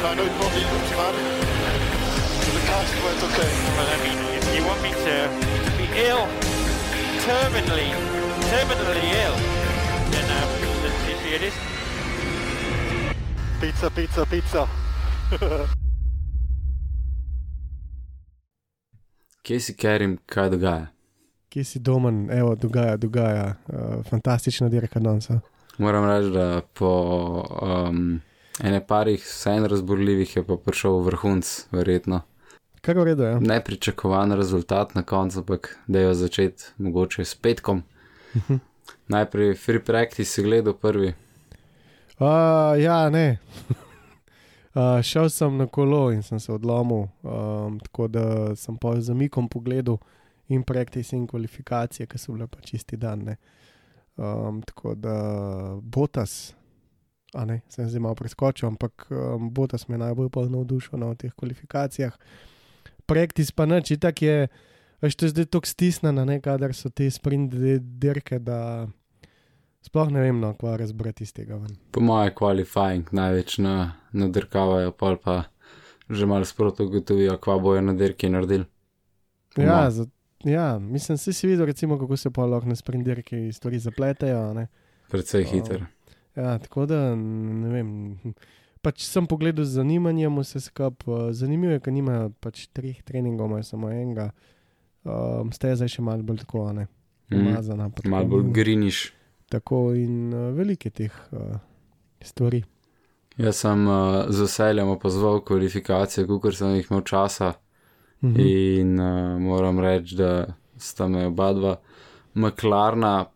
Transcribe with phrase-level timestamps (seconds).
[0.00, 1.14] I know it won't be optimal.
[2.54, 3.50] The car's quite okay.
[3.74, 5.14] Well, I mean, if you want me to
[5.76, 6.24] be ill,
[7.26, 7.90] terminally,
[8.46, 9.36] terminally ill,
[10.12, 10.48] then um,
[10.82, 11.54] let's see see it is.
[13.60, 14.68] Pizza, pizza, pizza.
[19.42, 20.86] Kje si Kerim, kaj dogaja?
[21.50, 23.54] Kje si domen, evo, dogaja, dogaja.
[23.66, 25.28] Uh, fantastična dirka danes.
[25.78, 26.90] Moram reči, da po
[27.62, 28.20] um,
[28.64, 32.20] ene parih vsaj razborljivih je pa prišel vrhunc, verjetno.
[32.80, 33.40] Kar v redu je.
[33.40, 37.82] Nepričakovan rezultat na koncu, ampak da jo začeti mogoče s petkom.
[39.14, 41.14] Najprej free practice si gledal prvi,
[42.18, 43.38] Uh, ja, ne.
[44.74, 49.12] uh, šel sem na kolo in sem se odlomil, um, tako da sem pa z
[49.12, 49.98] zamikom pogledal
[50.48, 53.22] in practice in kvalifikacije, ki so bile pa čisti dan.
[53.22, 53.36] Ne.
[54.16, 55.14] Um, tako da
[55.82, 56.54] Botas,
[57.34, 61.34] a ne, sem zdaj malo preskočil, ampak um, Botas me najbolj pa navdušil na teh
[61.36, 62.16] kvalifikacijah.
[63.06, 64.48] Practice pa nič, tako je,
[65.02, 67.54] veš, to je zdaj tako stisnjeno, ne, kadar so te sprint
[68.00, 68.88] dirke, da
[69.84, 71.76] sploh ne vem, no, kva razbrati iz tega ven.
[71.92, 75.44] po mojem, qualifying največ na, nadrkavajo, pol pa
[76.08, 78.64] že malo sproti ugotovijo, kva bojo na dirki naredili.
[79.56, 80.06] Ja, za,
[80.44, 84.54] ja, mislim, vsi si videl, recimo, kako se pa lahko na sprinterki stvari zapletajo.
[84.54, 84.66] Ne?
[85.10, 85.50] Predvsej O.
[85.50, 85.84] hiter.
[86.38, 87.88] Ja, tako da ne vem.
[88.78, 91.32] Pač sem pogledal z zanimanjem vse skupaj.
[91.34, 94.28] Zanimivo je, ker nima pač treh treningov, imajo samo enega.
[95.02, 96.86] Um, Steza je še malo bolj tako, ne.
[97.28, 97.40] Mhm.
[97.42, 97.90] Umazana.
[97.90, 99.00] tako Malo bolj ni- griniš.
[99.48, 101.56] Tako in uh, veliko je teh uh,
[102.22, 102.62] stvari.
[103.38, 107.52] Jaz sem uh, z veseljem opazoval kvalifikacije, kot sem jih imel časa.
[108.22, 108.40] Mhm.
[108.40, 109.08] In uh,
[109.40, 110.46] moram reči, da
[110.76, 111.74] sta me oba dva
[112.34, 113.26] McLarna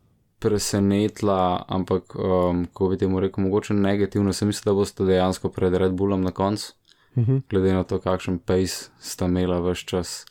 [0.43, 5.75] presenetila, ampak, um, ko bi temu rekel, mogoče negativno, sem mislil, da boste dejansko pred
[5.75, 6.73] Red Bullom na koncu,
[7.17, 7.43] Mhm.
[7.51, 10.25] glede na to, kakšen pace sta imela vse čas,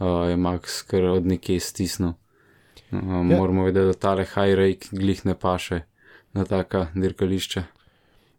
[0.00, 2.14] uh, je Max kar od nekje stisnil.
[2.92, 3.22] Uh, Ja.
[3.36, 5.82] Moramo vedeti, da tale high rake glih ne paše
[6.32, 7.62] na taka dirkališča.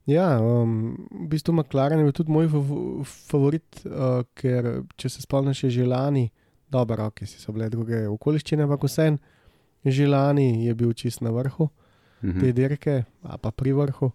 [0.06, 2.70] Ja, um, v bistvu McLaren je bil tudi moj fav
[3.06, 6.30] favorit, uh, ker če se spomniš, je že lani,
[6.70, 9.18] dobro, ok, so bile druge okoliščine, ampak vsem,
[9.92, 11.70] že lani je bil čist na vrhu
[12.24, 12.40] Mhm.
[12.40, 14.12] te dirke, a pa pri vrhu.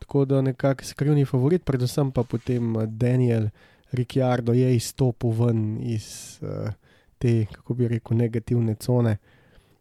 [0.00, 3.48] Tako da nekako skrivni favorit, predvsem pa potem eh, Daniel
[3.92, 6.70] Ricciardo je izstopil ven iz uh,
[7.18, 9.16] te, kako bi rekel, negativne cone.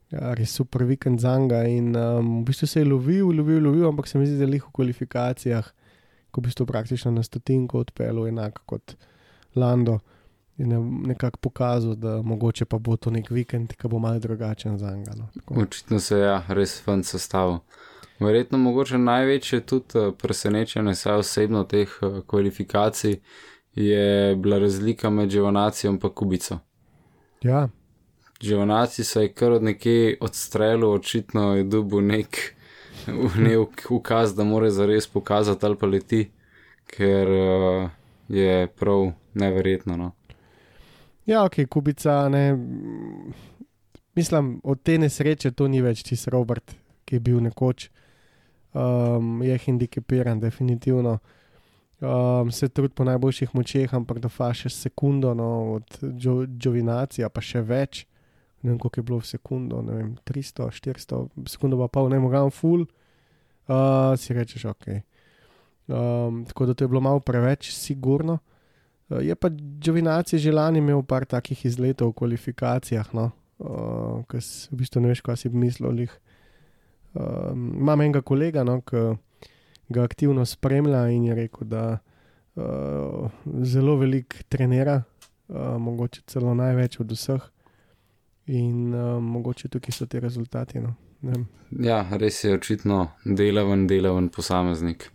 [0.10, 3.86] Ja, res super vikend za njega in um, v bistvu se je lovil, lovil, lovil,
[3.88, 5.70] ampak se mi zdi, da je lih v kvalifikacijah,
[6.32, 8.96] ko v bistvu praktično na stotinko odpeljal enako kot
[9.56, 9.94] Lando.
[9.94, 10.19] In
[10.60, 14.92] je nekako pokazal, da mogoče pa bo to nek vikend, ki bo malo drugačen za
[14.92, 15.12] njega.
[15.18, 15.28] No.
[15.34, 15.62] Tako.
[15.62, 17.58] Očitno se je ja, res fant sestavil.
[18.20, 23.20] Verjetno mogoče največje tudi eh, presenečenje, saj osebno teh eh, kvalifikacij,
[23.76, 26.60] je bila razlika med Živanacijo in pa Kubico.
[27.42, 27.70] Ja,
[28.42, 32.56] Živanaci se je kar od nekje odstrelil, očitno je dubu nek
[33.48, 36.32] nek ukaz, da mora zares pokazati ali pa leti,
[36.88, 37.90] ker uh,
[38.28, 39.98] je prav neverjetno.
[39.98, 40.12] No.
[41.30, 42.58] Ja ok, kubica, ne.
[44.16, 46.74] Mislim, od te nesreče to ni več čist Robert,
[47.06, 47.90] ki je bil nekoč.
[48.74, 51.20] Um, je hendikepiran, definitivno.
[52.00, 56.00] Um, se trudi po najboljših močeh, ampak da fa še sekundo no, od
[56.58, 58.06] Džovinacija, pa še več.
[58.64, 62.20] Ne vem, koliko je bilo v sekundo, ne vem, 300, 400, sekundo pa pol, ne
[62.20, 62.88] morem full.
[63.70, 64.88] Uh, si rečeš, ok.
[65.90, 68.40] Um, tako da to je bilo malo preveč, sigurno.
[68.42, 68.59] Uh,
[69.10, 74.42] je pa Džovinacija že lani imel par takih izletov v kvalifikacijah, no, uh, ki
[74.72, 76.06] v bistvu ne veš, kaj si mislil.
[77.14, 79.18] Um, imam enega kolega, no, ki
[79.90, 83.30] ga aktivno spremlja in je rekel, da uh,
[83.66, 85.02] zelo veliko trenira,
[85.48, 87.50] uh, mogoče celo največ od vseh.
[88.50, 90.80] In uh, mogoče tukaj so ti rezultati.
[90.80, 90.94] No.
[91.22, 91.46] ne.
[91.86, 95.10] Ja, res je očitno delaven, delaven posameznik.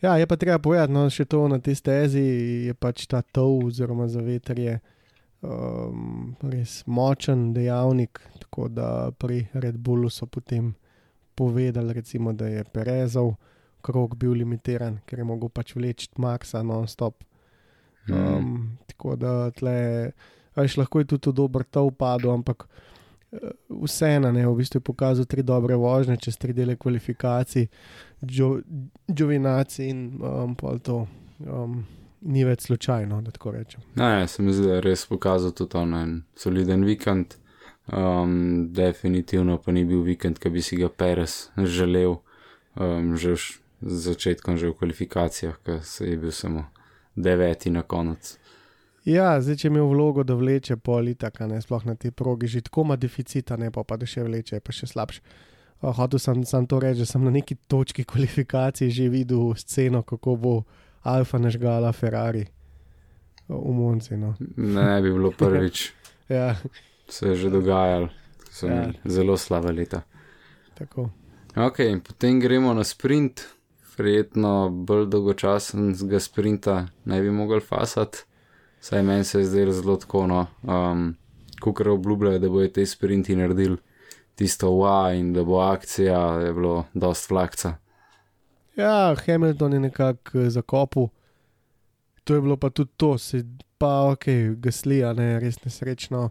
[0.00, 2.24] Ja, je pa treba povedati, no, še to na tej stezi
[2.70, 4.78] je pač ta tov oziroma zavetrje
[5.44, 8.20] um, res močen dejavnik.
[8.40, 10.72] Tako da pri Red Bullu so potem
[11.36, 13.34] povedali, recimo, da je Perezov
[13.80, 17.24] krok bil limitiran, ker je mogel pač vleči Maxa non-stop.
[18.08, 18.78] Um, Mm.
[18.86, 20.12] Tako da tle,
[20.56, 22.66] veš, lahko je tudi dober ta upadu, ampak
[23.84, 27.68] vseeno v bistvu je pokazal tri dobre vožnje, čez tri dele kvalifikacij,
[29.10, 31.06] Džovinacij in um, pol to.
[31.38, 31.86] Um,
[32.20, 33.80] Ni več slučajno, da tako rečem.
[33.96, 37.38] Ne, se mi zdi, da je res pokazal tudi on en soliden vikend.
[37.88, 42.18] Um, definitivno pa ni bil vikend, ki bi si ga Perez želel,
[42.76, 43.38] um, že
[43.80, 46.66] z začetkom, že v kvalifikacijah, ker se je bil samo
[47.16, 48.36] deveti na konec.
[49.04, 52.46] Ja, zdaj če je imel vlogo, da vleče pol itaka, ne sploh na tej progi,
[52.46, 55.20] že tako ima deficita, ne pa, pa da še vleče, pa še slabš.
[55.80, 60.02] Uh, hotel sem, sem to reči, da sem na neki točki kvalifikacije že videl sceno,
[60.02, 60.54] kako bo
[61.02, 62.44] Alfa nažgala Ferrari
[63.48, 64.16] uh, v Monci.
[64.16, 64.34] No.
[64.56, 65.92] Ne, bi bilo prvič,
[66.28, 66.52] Ja,
[67.08, 68.08] se je že dogajalo,
[68.50, 68.92] so Ja.
[69.04, 70.02] zelo slaba leta.
[70.74, 71.08] tako.
[71.56, 73.40] Ok, potem gremo na sprint,
[73.96, 78.18] verjetno bolj dolgočasnega sprinta ne bi mogel fasati,
[78.80, 81.14] saj meni se je zdelo zelo tako, no, um,
[81.60, 83.76] kukar obljubljajo, da bojo te sprinti naredili
[84.34, 87.74] tisto wa in da bo akcija, je bilo dost flakca.
[88.76, 91.08] Ja, Hamilton je nekako eh, zakopal,
[92.24, 93.44] to je bilo pa tudi to, se
[93.78, 94.24] pa ok,
[94.56, 96.30] gasli, a ne res nesrečno.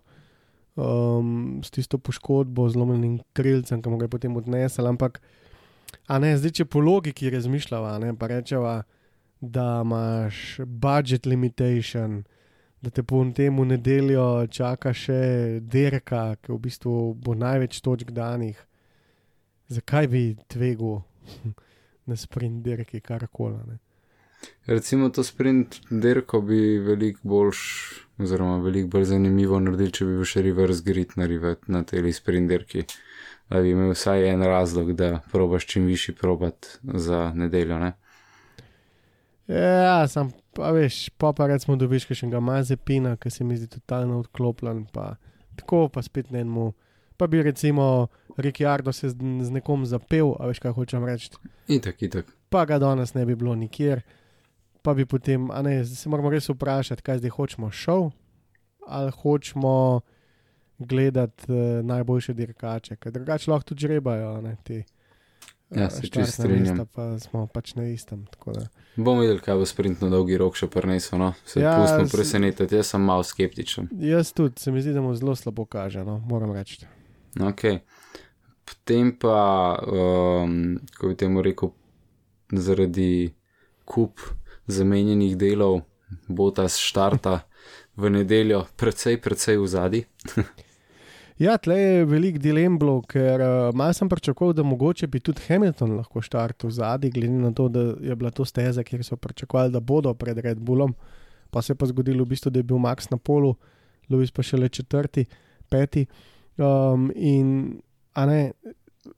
[0.79, 4.87] Um, s tisto poškodbo, zlomljenim krilcem, ki mu ga je potem odnesel.
[4.87, 5.17] Ampak,
[6.07, 8.75] a ne, zdaj če po logiki razmišljava, ne, pa rečeva,
[9.41, 12.23] da imaš budget limitation,
[12.81, 18.11] da te po tem v nedeljo čaka še dirka, ki v bistvu bo največ točk
[18.15, 18.57] danih.
[19.69, 21.03] Zakaj bi tvegal
[22.09, 23.59] na sprint dirki karkoli?
[23.67, 23.79] ne?
[24.65, 27.59] Recimo to sprint dirko bi veliko boljš,
[28.23, 32.13] oziroma veliko bolj zanimivo naredili, če bi bil še reverse grid na, rivet, na tej
[32.15, 32.85] sprint dirki.
[33.49, 37.79] Da bi imel vsaj en razlog, da probaš čim višji probat za nedeljo.
[37.81, 37.95] Ne?
[39.49, 43.69] Ja, sam pa veš, pa pa recimo dobiš še enega mazepina, ki se mi zdi
[43.79, 45.15] totalno odklopljen, pa
[45.57, 46.69] tako pa spet ne enemu.
[47.17, 48.07] Pa bi recimo
[48.37, 51.33] Ricciardo se z, z nekom zapel, a veš kaj hočem reči.
[51.67, 52.29] Itak, itak.
[52.53, 54.05] Pa ga danes ne bi bilo nikjer,
[54.85, 58.11] pa bi potem, a ne, se moramo res vprašati, kaj zdaj hočemo šov
[58.89, 60.01] ali hočemo
[60.79, 64.79] gledati uh, najboljše dirkače, ker drugače lahko tudi žrebajo, a ne ti.
[65.69, 66.87] Ja, se čisto strinjam.
[66.95, 68.25] Pa smo pač na istem.
[68.25, 68.67] tako da.
[68.95, 71.19] Bomo videli, kaj bo sprint na dolgi rok še prinesel.
[71.19, 71.33] No?
[71.45, 73.89] Se Ja, pustimo presenetiti, jaz sem malo skeptičen.
[74.01, 76.87] Jaz tudi, se mi zdi, da mu zelo slabo kaže, no, moram reči.
[77.37, 77.79] Okay.
[78.65, 81.71] Potem pa, um, ko bi temu rekel,
[82.51, 83.33] zaradi
[83.85, 84.21] kup
[84.67, 85.81] zamenjenih delov,
[86.27, 87.43] bo ta štarta
[87.97, 90.03] v nedeljo precej, precej v zadnji.
[91.39, 95.45] Ja, tle je velik dilem bilo, ker uh, malo sem pričakoval, da mogoče bi tudi
[95.47, 99.71] Hamilton lahko štartil zadnji, glede na to, da je bila to steza, kjer so pričakovali,
[99.71, 100.93] da bodo pred Red Bullom,
[101.49, 103.53] pa se je pa zgodilo v bistvu, da je bil Max na polu,
[104.09, 105.25] Lewis pa šele četrti,
[105.69, 106.05] peti.
[106.57, 107.79] Um, in,
[108.15, 108.51] ne,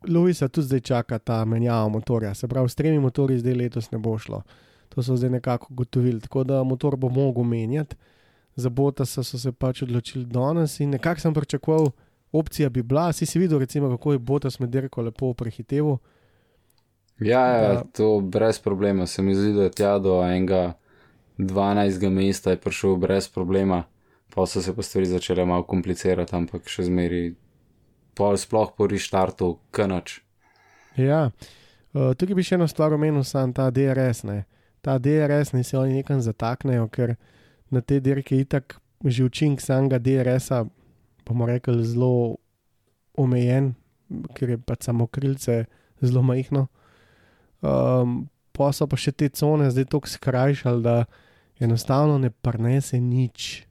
[0.06, 3.98] Lewisa tudi zdaj čaka ta menjava motorja, se pravi, s tremi motorji zdaj letos ne
[3.98, 4.44] bo šlo.
[4.94, 7.96] To so zdaj nekako gotovili, tako da motor bo mogel menjati.
[8.56, 11.92] Za Botasa so se pač odločili danes in nekako sem pričakoval,
[12.32, 15.98] opcija bi bila, si si videl, recimo, kako je Botas med dirko lepo prehiteval.
[17.20, 17.84] Ja, ja, Da.
[17.94, 19.06] to brez problema.
[19.06, 20.74] Se mi zdi, da tja do enega
[21.38, 22.10] 12.
[22.10, 23.84] mesta je prišel brez problema,
[24.36, 27.36] pa so se pa stvari začele malo komplicirati, ampak še zmeri,
[28.14, 30.20] pol sploh po reštartu, kanač.
[30.98, 31.32] Ja,
[31.94, 34.24] uh, tukaj bi še eno stvar omenil, sam ta DRS.
[34.24, 34.46] Ne.
[34.82, 37.16] Ta DRS ne se oni nekam zataknejo, ker
[37.70, 40.66] na te dirke itak že učinek samega DRS-a,
[41.26, 42.38] bomo rekli, zelo
[43.18, 43.74] omejen,
[44.36, 45.66] ker je pač samo krilce
[46.02, 46.68] zelo majhno.
[47.62, 51.06] Um, pa so pa še te cone zdaj tako skrajšali, da
[51.62, 53.68] enostavno ne prenese nič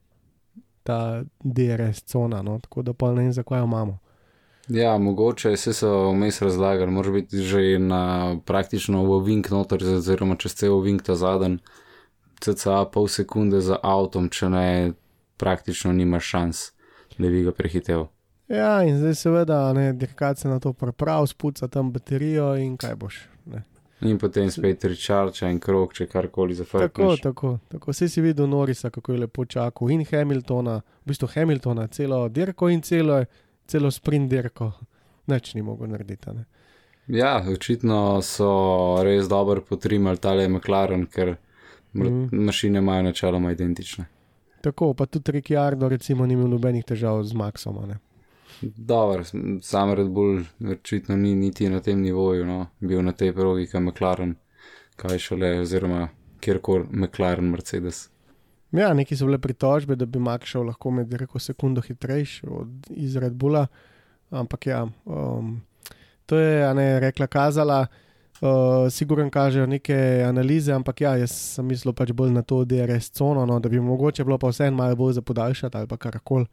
[0.86, 2.58] ta DRS cona, no?
[2.62, 3.98] tako da pa ne vem, zakaj jo imamo.
[4.70, 10.36] Ja, mogoče se so vmes razlagali, mora biti že na praktično v vink noter, oziroma
[10.38, 11.58] čez cel vink ta zadnji,
[12.40, 14.92] cca pol sekunde za avtom, če ne,
[15.36, 16.70] praktično nima šans,
[17.20, 18.06] da bi ga prehitev.
[18.50, 22.96] Ja, in zdaj seveda, ne, dirkač se na to pripravi, spuca tam baterijo in kaj
[22.98, 23.20] boš.
[23.46, 23.62] Ne.
[24.00, 27.20] In potem spet recharge en krok, če karkoli Tako, zafrkneš.
[27.20, 27.92] tako, tako.
[27.92, 32.70] Vse si videl Norisa, kako je lepo čakal in Hamiltona, v bistvu Hamiltona, celo dirko
[32.72, 33.20] in celo,
[33.68, 34.72] celo sprint dirko.
[35.28, 36.32] Nič ni mogel narediti.
[36.32, 36.44] Ne.
[37.06, 41.36] Ja, očitno so res dobro potrimali tale McLaren, ker
[41.92, 42.28] mm.
[42.32, 44.08] mašine imajo načeloma identične.
[44.60, 47.78] Tako, pa tudi Ricciardo, recimo, ni imel nobenih težav z Maxom.
[48.60, 49.24] Dobro,
[49.62, 53.82] sam Red Bull očitno ni niti na tem nivoju, no, bil na tej progi, kot
[53.82, 54.36] McLaren.
[55.00, 56.08] kaj šele, oziroma
[56.40, 58.08] kjerkoli McLaren, Mercedes.
[58.72, 62.90] Ja, neki so bile pritožbe, da bi Mak šel lahko med reko sekundo hitrejši od
[62.90, 63.66] iz Red Bulla,
[64.30, 65.56] ampak ja, um,
[66.26, 67.86] to je ne rekla kazala.
[68.40, 73.10] Uh, Siguren kažejo neke analize, ampak ja, jaz sem mislil pač bolj na to DRS
[73.12, 76.46] cono, no, da bi mogoče bilo pa vseeno malo bolj za podaljšati ali pa karkoli.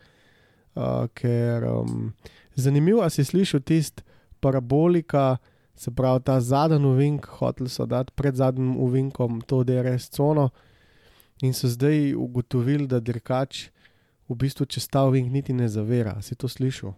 [0.76, 2.12] Uh, ker um,
[2.56, 4.04] zanimivo, a si slišal tisti
[4.44, 5.38] parabolika,
[5.76, 10.50] se pravi ta zadnji uvink, hoteli so dati pred zadnjim uvinkom to DRS cono
[11.42, 13.70] in so zdaj ugotovili, da dirkač
[14.28, 16.18] v bistvu čez ta uvink niti ne zavira.
[16.22, 16.94] Si to slišal?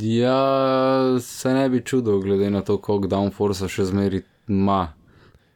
[0.00, 4.88] Ja, se ne bi čudil, glede na to, koliko downforce še zmeri ima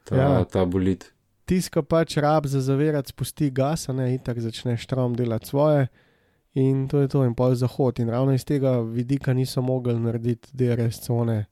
[0.07, 0.43] ta, ja.
[0.47, 1.09] Ta bolit.
[1.49, 5.87] Tiska pač rab za zavirati, spusti gas, ne in tako začne štrom delati svoje.
[6.53, 7.99] In to je to, in pol zahod.
[7.99, 11.45] In ravno iz tega vidika niso mogli narediti DRS cone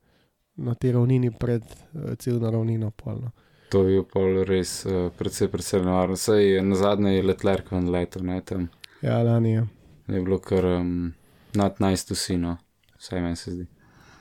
[0.56, 2.92] na tej ravnini pred uh, ciljno ravnino.
[2.92, 3.32] Polno.
[3.70, 6.16] To je pol res uh, precej, precej nevarno.
[6.16, 8.70] Sej na zadnje je letlerk ven letel, ne tam.
[9.02, 9.68] Ja, lani je.
[10.08, 11.14] Je bilo kar um,
[11.54, 12.58] nad nice to see, no,
[13.00, 13.68] vsaj meni se zdi.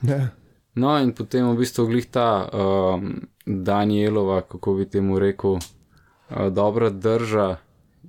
[0.02, 0.28] Ja.
[0.76, 3.14] No, in potem v bistvu glih ta um,
[3.47, 7.56] Danielova, kako bi temu rekel, uh, dobra drža.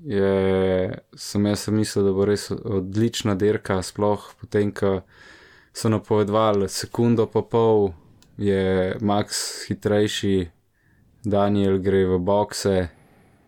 [0.08, 5.02] Je, sem jaz sem mislil, da bo res odlična dirka, sploh potem, ko
[5.74, 7.94] so napovedovali sekundo pa pol,
[8.38, 10.50] je Max hitrejši,
[11.26, 12.76] Daniel gre v bokse,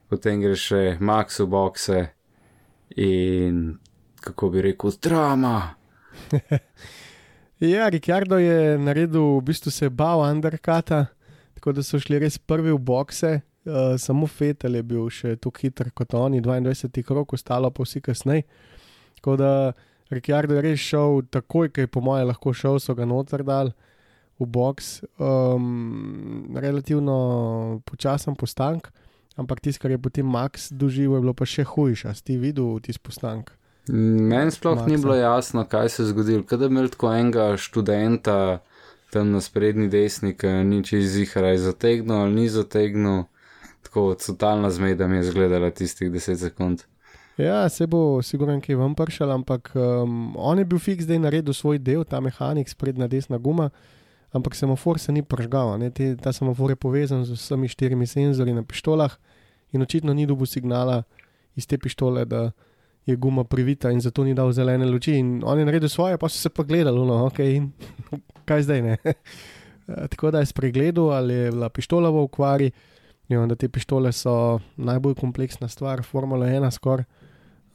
[0.09, 1.99] potem gre še Max v bokse
[2.97, 3.77] in
[4.19, 5.75] kako bi rekel, drama.
[7.59, 11.05] Ja, Ricardo je naredil, v bistvu se je bal underkata,
[11.53, 13.41] tako da so šli res prvi v bokse.
[13.67, 17.99] Uh, samo Fetel je bil še tako hiter kot oni, 22 krok, ostalo pa vsi
[17.99, 18.45] kasneje.
[19.19, 19.51] Tako da
[20.07, 23.73] Ricardo je res šel takoj, ki je po mojem lahko šel, so ga noter dal
[24.39, 25.03] v boks.
[25.19, 28.87] Um, relativno počasen postank,
[29.35, 32.15] ampak tisto, kar je potem Max doživel, je bilo pa še hujše.
[32.23, 33.51] Si videl tisti postank?
[33.91, 35.01] Meni sploh ni Maxa.
[35.01, 36.43] bilo jasno, kaj se je zgodilo.
[36.43, 38.59] Kaj da bi imeli tako enega študenta
[39.09, 43.23] tam na sprednji desni, ki ni čez zihara, je zategnil ali ni zategnil.
[43.81, 46.83] Tako totalna zmeda mi je izgledala tistih 10 sekund.
[47.37, 51.19] Ja, se bo sigurno kaj vam pršal, ampak um, on je bil fiks, da je
[51.19, 53.69] naredil svoj del, ta mehanik, sprednja desna guma,
[54.31, 55.79] ampak semafor se ni pržgal.
[55.79, 59.17] ne, Te, ta semafor je povezan z vsemi štirimi senzorji na pištolah
[59.71, 61.03] in očitno ni dobil signala
[61.55, 62.51] iz te pištole, da je
[63.05, 65.17] guma privita in zato ni dal zelene luči.
[65.17, 67.71] In on je naredil svoje, pa so se pa gledali, no, ok, in
[68.45, 68.97] kaj zdaj ne.
[69.89, 72.71] Eh, Tako da je spregledal, ali je bila pištola v okvari.
[73.29, 77.05] In da te pištole so najbolj kompleksna stvar, Formula 1 skoraj.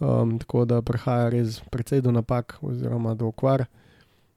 [0.00, 3.64] Um, tako da prihaja res precej do napak oziroma do okvar.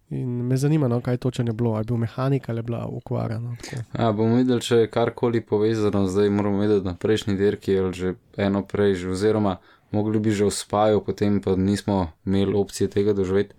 [0.09, 2.85] In me zanima, no, kaj točno je bilo, ali je bil mehanik ali je bila
[2.85, 3.39] okvara.
[3.39, 3.81] No, tako.
[3.99, 8.13] Ja, bomo videli, če je karkoli povezano, zdaj moramo vedeti na prejšnji dirki ali že
[8.37, 9.57] eno prej, že, oziroma
[9.91, 13.55] mogli bi že v spaju, potem pa nismo imeli opcije tega doživeti.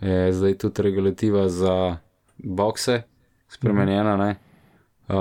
[0.00, 1.96] Je zdaj tudi regulativa za
[2.38, 3.02] bokse
[3.48, 4.36] spremenjena, ne?
[5.08, 5.16] Uh,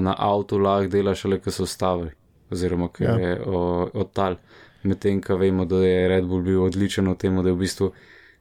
[0.00, 2.12] na avtu lahko delaš le, ko so stavili,
[2.50, 3.18] oziroma ker Ja.
[3.18, 3.28] ja.
[3.28, 4.36] je o, odtal.
[4.84, 7.92] Medtem, ko vemo, da je Red Bull bil odličen v tem, da v bistvu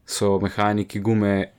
[0.05, 1.51] so mehaniki gume,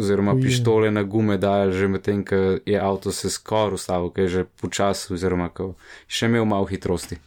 [0.00, 0.42] oziroma Uje.
[0.42, 4.44] pištole na gume dajali že medtem, ko je avto se skoraj ustavil, ker je že
[4.44, 5.76] počasi, oziroma ko
[6.08, 7.20] je še imel malo hitrosti.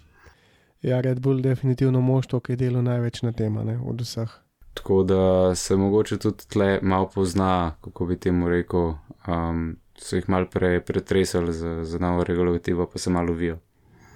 [0.83, 4.31] Ja, Red Bull je definitivno moštvo, ki je delo največ na tem, ne, od vseh.
[4.73, 8.93] Tako da se mogoče tudi tle malo pozna, kako bi temu rekel,
[9.27, 13.57] um, so jih malo pre, pretresali za, za novo regulativo, pa se malo uvijo.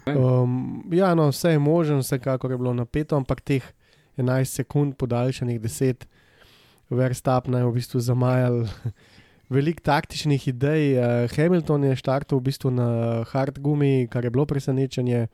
[0.07, 3.63] Um, ja, no, vse je možno, vsekakor je bilo napeto, ampak teh
[4.17, 6.05] 11 sekund, podaljšanih 10,
[6.89, 8.65] Verstappen je v bistvu zamajal
[9.55, 10.97] veliko taktičnih idej.
[10.97, 15.27] Uh, Hamilton je štartal v bistvu na hard gumi, kar je bilo presenečenje.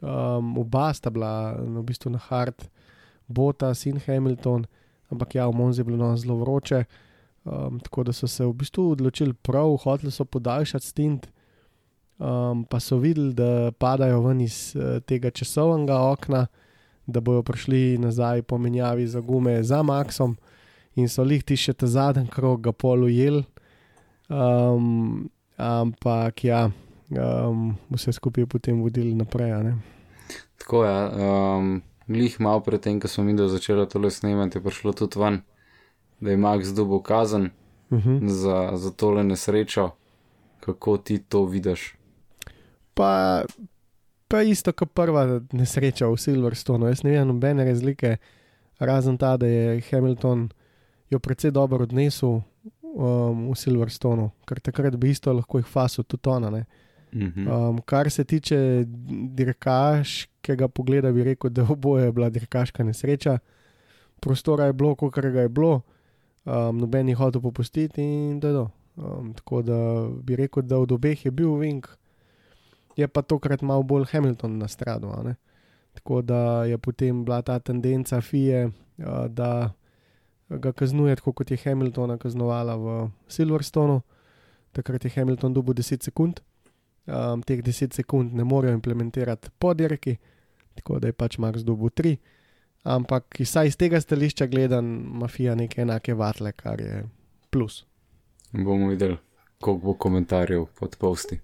[0.00, 2.68] Um, oba sta bila v bistvu na hard,
[3.28, 4.64] Botas in Hamilton,
[5.12, 6.84] ampak ja, v Monzi je bilo no, zelo vroče.
[7.44, 11.28] Um, tako da so se v bistvu odločili prav, hoteli so podaljšati stint
[12.18, 16.46] um, pa so videli, da padajo ven iz uh, tega časovnega okna,
[17.06, 20.36] da bodo prišli nazaj po menjavi za gume za Maxom
[20.94, 23.42] in so lihti še ta zadnji krog, ga pol ujel.
[24.28, 26.68] Um, ampak ja,
[27.10, 29.74] um, vse skupaj potem vodili naprej.
[30.58, 34.92] Tako je, um, glih malo pred tem, ko smo mi začeli tole snemati, je prišlo
[34.92, 35.40] tudi ven,
[36.20, 37.50] da je Max dobil kazen
[37.90, 38.28] Uh -huh.
[38.28, 39.90] za, za tole nesrečo.
[40.60, 41.98] Kako ti to vidiš?
[42.98, 43.44] pa,
[44.28, 46.90] pa isto kot prva nesreča v Silverstonu.
[46.90, 48.16] Jaz ne vidim nobene razlike,
[48.82, 50.48] razen ta, da je Hamilton
[51.10, 52.40] jo precej dobro odnesel
[52.82, 56.50] um, v Silverstonu, ker takrat bi isto lahko jih fasil tudi ona.
[56.50, 56.64] Ne.
[57.12, 57.48] Mhm.
[57.48, 58.84] Um, kar se tiče
[59.34, 63.38] dirkaškega pogleda, bi rekel, da oboje je bila dirkaška nesreča.
[64.20, 65.80] Prostora je bilo, koliko ga je bilo,
[66.44, 68.70] um, noben je hotel popustiti in da je to.
[68.96, 71.86] Um, tako da bi rekel, da od obeh je bil Vink,
[72.96, 75.12] je pa tokrat malo bolj Hamilton na stradu.
[75.94, 79.72] Tako da je potem bila ta tendenca FIE, uh, da
[80.48, 84.00] ga kaznuje, tako kot je Hamiltona kaznovala v Silverstonu.
[84.72, 86.40] Takrat je Hamilton dobil 10 sekund,
[87.08, 90.16] um, teh 10 sekund ne morejo implementirati po dirki,
[90.74, 92.16] tako da je pač Max dobil 3.
[92.84, 94.84] Ampak vsaj iz tega stališča gledam,
[95.20, 97.04] mafija neke enake vatle, kar je
[97.50, 97.84] plus.
[98.52, 99.16] Bomo videli,
[99.60, 101.40] koliko bo komentarjev pod posti.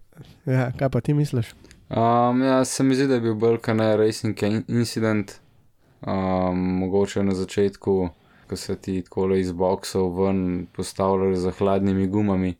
[0.46, 1.54] Ja, kaj pa ti misliš?
[1.90, 5.32] Um, ja, se mi zdi, da je bil bolj kot ne racing in- incident.
[6.06, 8.08] Um, mogoče na začetku,
[8.48, 12.54] ko se ti tako iz boksov ven postavljajo z hladnimi gumami,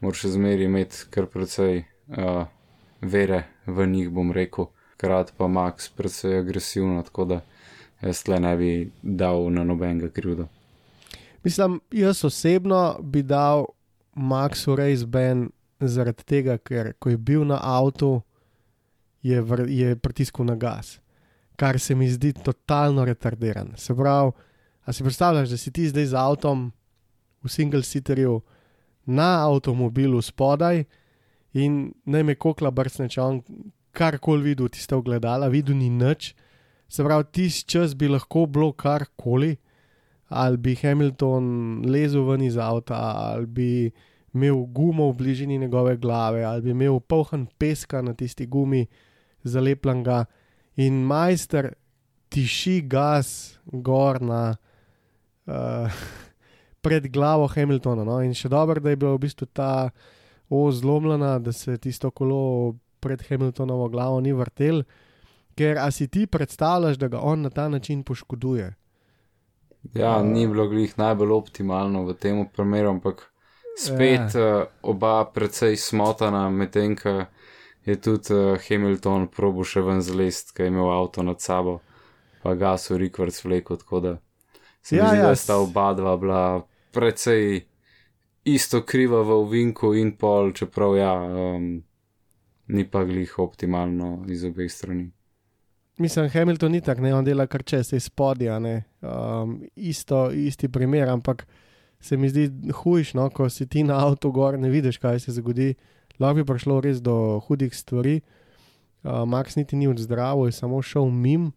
[0.00, 2.46] moraš še zmeri imeti kar precej uh,
[3.00, 4.66] vere v njih, bom rekel.
[4.96, 7.40] Krat pa Max precej agresivno, tako da
[8.02, 10.46] jaz tle ne bi dal na nobenega krivdo.
[11.44, 13.66] Mislim, jaz osebno bi dal
[14.14, 18.22] Maxu Race Ben zaradi tega, ker ko je bil na avtu,
[19.22, 20.98] je, vr, je pritiskal na gas,
[21.56, 23.74] kar se mi zdi totalno retardiran.
[23.76, 24.32] Se pravi,
[24.84, 26.72] a si predstavljaš, da si ti zdaj z avtom
[27.42, 28.40] v single sitterju
[29.06, 30.84] na avtomobilu spodaj
[31.54, 33.40] in naj me kokla brcne, če on
[33.94, 36.32] karkoli videl, tiste ogledala, videl ni nič.
[36.90, 39.54] Se pravi, tisti čas bi lahko bilo karkoli
[40.34, 43.68] ali bi Hamilton lezel ven iz avta, ali bi
[44.34, 48.86] imel gumo v bližini njegove glave, ali bi imel poln peska na tisti gumi,
[49.42, 50.24] zalepljen ga
[50.76, 51.74] in majster
[52.28, 54.56] tiši gas gor na.
[55.46, 55.92] Uh,
[56.84, 58.02] Pred glavo Hamiltona.
[58.04, 58.18] No?
[58.20, 59.88] In še dobro, da je bila v bistvu ta
[60.48, 64.82] os zlomljena, da se tisto kolo pred Hamiltonovo glavo ni vrtel,
[65.54, 68.74] ker a si ti predstavljaš, da ga on na ta način poškoduje.
[69.94, 73.26] Ja, ni bilo glih najbolj optimalno v tem primeru, ampak
[73.78, 77.26] spet uh, oba precej smotana, medtem ko
[77.84, 81.80] je tudi uh, Hamilton probo še ven zlest, ker je imel avto nad sabo,
[82.42, 84.18] pa Rikvarc vleko, tako da
[84.82, 87.66] se Ja, mi zdi, ja, da sta oba dva bila precej
[88.44, 91.82] isto kriva v ovinku in pol, čeprav ja, um,
[92.68, 95.10] ni pa glih optimalno iz obeh strani.
[95.98, 98.82] Mislim, Hamilton ni tak, ne, on dela kar čez, se spodja, ne.
[99.00, 101.46] Um, isto, isti primer, ampak
[102.00, 102.48] se mi zdi
[102.82, 105.74] hujš, no, ko si ti na avtu gor, ne vidiš, kaj se zgodi.
[106.18, 108.20] Lahko bi prišlo res do hudih stvari.
[109.04, 111.52] Uh, Max niti ni odzdravo, je samo šel mim,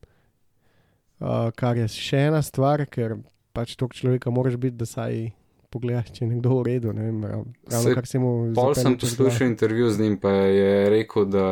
[1.19, 3.17] uh, kar je še ena stvar, ker
[3.57, 5.31] pač tog človeka moraš biti, da saj
[5.69, 6.93] pogledaš, če je nekdo v redu.
[6.93, 10.17] Ne vem, rav- ravno Saj kar si mu Pol zapelje sem poslušal intervju z njim,
[10.19, 11.47] pa je rekel, da,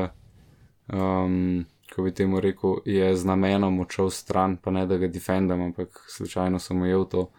[0.94, 5.62] um, ko bi temu rekel, je z namenom odšel stran, pa ne da ga defendam,
[5.62, 7.30] ampak slučajno sem ujel to,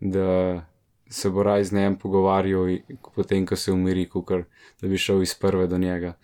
[0.00, 0.62] da
[1.10, 2.78] se bo raj z njem pogovarjal,
[3.14, 4.44] potem ko se umiri, kukar,
[4.82, 6.14] da bi šel iz prve do njega.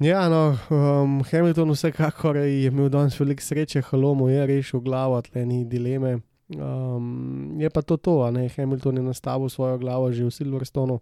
[0.00, 5.20] Ja, no, um, Hamilton vsekakor je imel danes veliko sreče, halo mu je rešil glavo,
[5.22, 6.20] tle ni dileme.
[6.50, 10.98] Um, je pa to to, ne Hamilton je nastavil svojo glavo že v Silverstonu,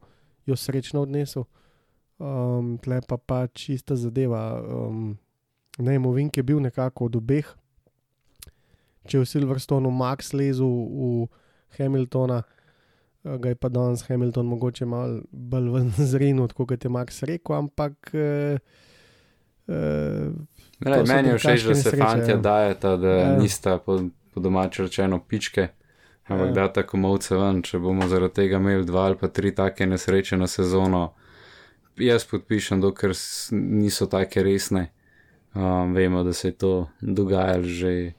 [0.46, 1.48] jo srečno odnesel.
[2.18, 4.60] Um, tle pa pa čista zadeva.
[4.60, 5.16] Um,
[5.78, 7.46] ne, Movink je bil nekako od obeh.
[9.08, 11.28] Če je v Silverstonu Max lezel v
[11.78, 12.42] Hamiltona,
[13.24, 17.56] eh, ga je pa danes Hamilton mogoče malo bolj ven zrinil, kot je Max rekel,
[17.56, 17.94] ampak.
[18.12, 18.58] Eh,
[19.68, 20.28] eh,
[20.84, 22.42] so meni je všeč, da se fantje ja.
[22.42, 23.36] dajeta, da Ja.
[23.38, 23.96] nista po,
[24.38, 25.68] po domače rečeno pičke,
[26.26, 26.52] ampak Ja.
[26.52, 30.36] da tako malce ven, če bomo zaradi tega imeli dva ali pa tri take nesreče
[30.36, 31.12] na sezono.
[31.96, 33.16] Jaz podpišem, dokler
[33.50, 34.92] niso take resne.
[35.54, 38.12] Um, vemo, da se je to dogajalo že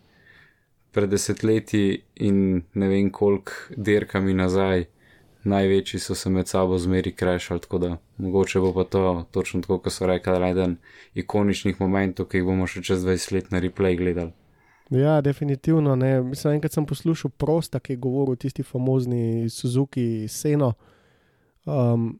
[0.92, 4.86] pred desetletji in ne vem koliko dirkami nazaj.
[5.44, 9.78] Največji so se med sabo zmeri krešali, tako da mogoče bo pa to točno tako,
[9.80, 10.78] kot so rekli, eden
[11.16, 14.34] ikoničnih momentov, ki jih bomo še čez 20 let na replay gledali.
[14.90, 15.96] Ja, definitivno.
[15.96, 16.22] Ne.
[16.22, 20.74] Mislim, enkrat sem poslušal prosta, ki je govoril o tisti famozni Suzuki Seno.
[21.66, 22.20] Um,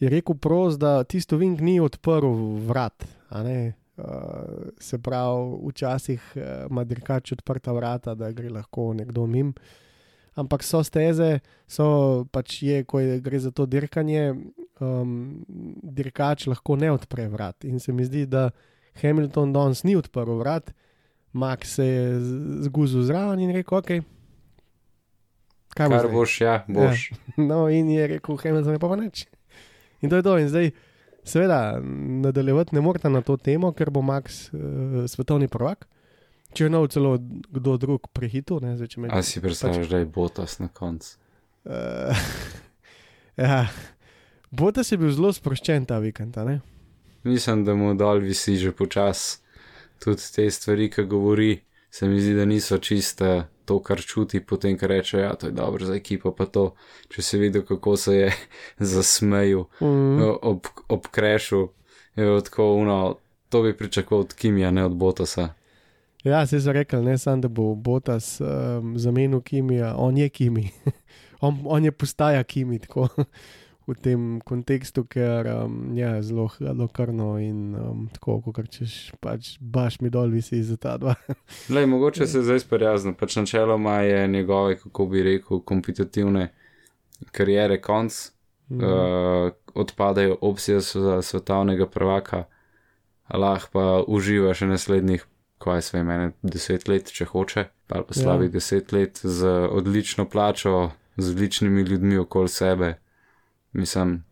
[0.00, 2.30] je rekel prost, da tisto Vink ni odprl
[2.68, 3.04] vrat.
[3.32, 4.04] Uh,
[4.78, 9.54] se pravi, včasih uh, ima dirkač odprta vrata, da gre lahko nekdo mim.
[10.38, 14.36] Ampak so steze, so pač je, ko je, gre za to dirkanje,
[14.78, 15.42] um,
[15.82, 17.64] dirkač lahko ne odpre vrat.
[17.64, 18.50] In se mi zdi, da
[19.02, 20.70] Hamilton danes ni odprl vrat,
[21.32, 22.20] Max se je
[22.66, 23.86] zguzil zraven in rekel: Ok,
[25.76, 27.10] kaj Kar zdaj?" boš, ja, boš.
[27.50, 29.26] No, in je rekel Hamilton, je pa neč.
[30.00, 30.38] In to je to.
[30.38, 30.70] In zdaj,
[31.24, 31.80] seveda,
[32.24, 35.86] nadaljevati ne morete na to temo, ker bo Max uh, svetovni prvak.
[36.56, 37.18] Če je nov celo
[37.52, 41.18] kdo drug prehitil, ne zdaj, če me A si predstavljaš, da je Botas na koncu?
[41.68, 42.16] Uh,
[43.44, 43.66] ja,
[44.50, 46.38] Botas je bil zelo sproščen ta vikend?
[47.28, 49.42] Mislim, da mu dol visi že počas.
[49.98, 54.78] Tudi te stvari, ki govori, se mi zdi, da niso čiste to, kar čuti, potem,
[54.78, 56.74] kar reče, ja, to je dobro za ekipo, pa to,
[57.08, 58.32] če si videl, kako se je
[58.92, 60.22] zasmejal Mm.
[60.42, 61.68] ob, ob krešu,
[62.16, 63.16] je tako uno,
[63.48, 65.48] to bi pričakoval od Kimija, ne od Botasa.
[66.24, 70.70] Ja, se je rekel, ne samo, da bo Botas um, zamenil Kimija, on je Kimi.
[71.40, 73.08] on, on je postaja Kimi, tako
[73.88, 80.00] v tem kontekstu, ker um, je zelo hladnokrvno in um, tako, kot češ, pač baš
[80.04, 81.14] mi dol visi za ta dva.
[81.74, 86.50] Lej, mogoče se zdaj sprijazno, pač načeloma je njegove, kako bi rekel, kompetitivne
[87.32, 88.12] karijere konc,
[88.70, 88.84] Mhm.
[88.84, 92.44] uh, odpadajo opcije za svetovnega prvaka,
[93.34, 95.24] lahko pa uživa še naslednjih,
[95.58, 98.52] kaj se meni, deset let, če hoče, ali pa slabih ja.
[98.52, 102.94] deset let z odlično plačo, z odličnimi ljudmi okoli sebe.
[103.72, 104.22] Mislim,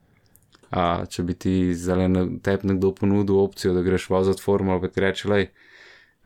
[0.71, 4.89] a če bi ti zdaj na tebi nekdo ponudil opcijo, da greš voziti formulo, pa
[4.89, 5.49] ti reče, lej,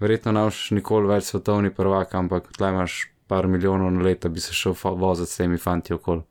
[0.00, 4.40] verjetno ne boš nikoli več svetovni prvak, ampak tle imaš par milijonov na leto, bi
[4.40, 6.22] se šel voziti s temi fanti okoli.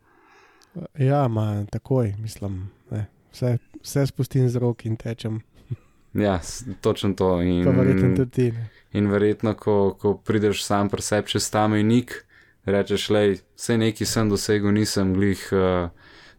[1.00, 5.42] Ja, ma takoj, mislim, ne, vse, vse spustim z rok in tečem.
[6.14, 6.40] Ja,
[6.82, 7.42] točno to.
[7.42, 8.52] In, Pa verjetno tudi ti.
[8.52, 8.70] ne.
[8.92, 12.26] in verjetno, ko, ko prideš sam pri sebi čez ta mejnik,
[12.66, 15.92] rečeš, lej, vse neki sem dosegel, nisem glih, uh,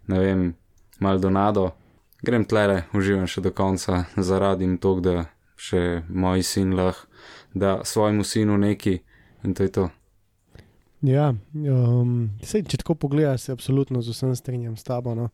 [0.08, 0.54] ne vem,
[1.00, 1.70] Maldonado.
[2.22, 7.10] Grem tlele, uživam še do konca, zaradim to, da še moj sin lahko
[7.54, 8.98] da svojemu sinu neki
[9.44, 9.88] in to je to.
[11.00, 15.14] Ja, um, sej, če tako pogledaš, se absolutno z vsem strinjam s tabo.
[15.16, 15.30] No.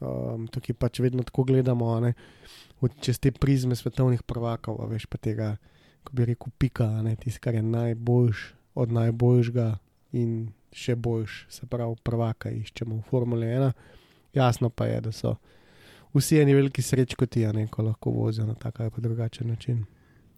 [0.00, 2.14] Um, tukaj pač vedno tako gledamo, ne,
[3.02, 5.56] čez te prizme svetovnih prvakov, veš pa tega,
[6.02, 6.88] ko bi rekel, pika,
[7.22, 9.68] tisto, kar je najboljš od najboljšega
[10.18, 13.72] in še boljš, se pravi, prvaka iščemo v Formule 1.
[14.34, 15.36] Jasno pa je, da so
[16.14, 19.00] vsi eni veliki sreč kot ti, a ne, ko lahko vozijo na tak ali pa
[19.00, 19.84] drugačen način.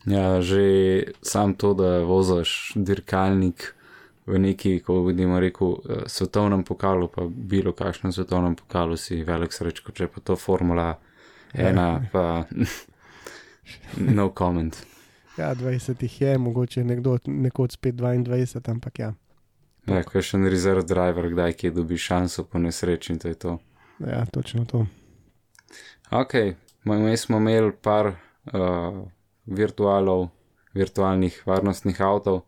[0.07, 3.75] Ja, že sam to, da voziš dirkalnik
[4.27, 9.53] v neki, ko vidimo rekel, eh, svetovnem pokalu, pa bilo kakšnem svetovnem pokalu si velik
[9.53, 10.95] srečko, če pa to formula
[11.55, 12.45] ena, pa
[14.17, 14.77] no comment.
[15.39, 19.13] Ja, 20 jih je, mogoče je nekdo nekoč spet 22, ampak ja.
[19.87, 23.39] Ja, je še en rezerv driver, kdaj ki dobi šanso po nesreči in to je
[23.41, 23.59] to.
[24.01, 24.87] Ja, točno to.
[26.11, 26.35] Ok,
[26.85, 29.05] mi smo imeli par uh,
[29.45, 30.29] virtualov,
[30.75, 32.43] virtualnih varnostnih avtov,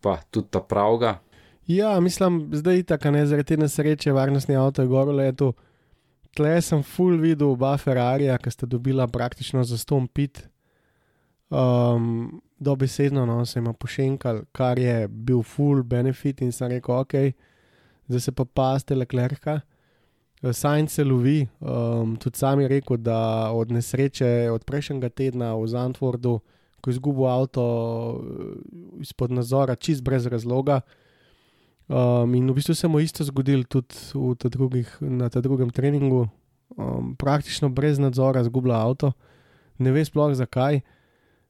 [0.00, 1.18] pa tudi ta pravga.
[1.66, 5.52] Ja, mislim, zdaj tako ne zaradi te nesreče, varnostni avto je gor letu.
[6.36, 10.44] Tle sem full videl oba Ferrarija, ki sta dobila praktično za ston pit.
[11.50, 17.14] Um, dobesedno no, se jim pošenkal, kar je bil full benefit in sem rekel, ok,
[18.08, 19.60] zdaj se pa paste leklerka.
[20.52, 25.66] Sajn se lovi, um, tudi sam je rekel, da od nesreče od prejšnjega tedna v
[25.68, 26.38] Zantvordu,
[26.80, 27.62] ko je izgubil avto
[28.20, 30.80] eh, izpod nadzora, čist brez razloga.
[31.88, 33.96] Um, in v bistvu se mu isto zgodilo tudi
[34.38, 36.28] ta drugih, na tem drugem treningu,
[36.76, 39.12] um, praktično brez nadzora, zgublja avto,
[39.78, 40.80] ne ve sploh zakaj.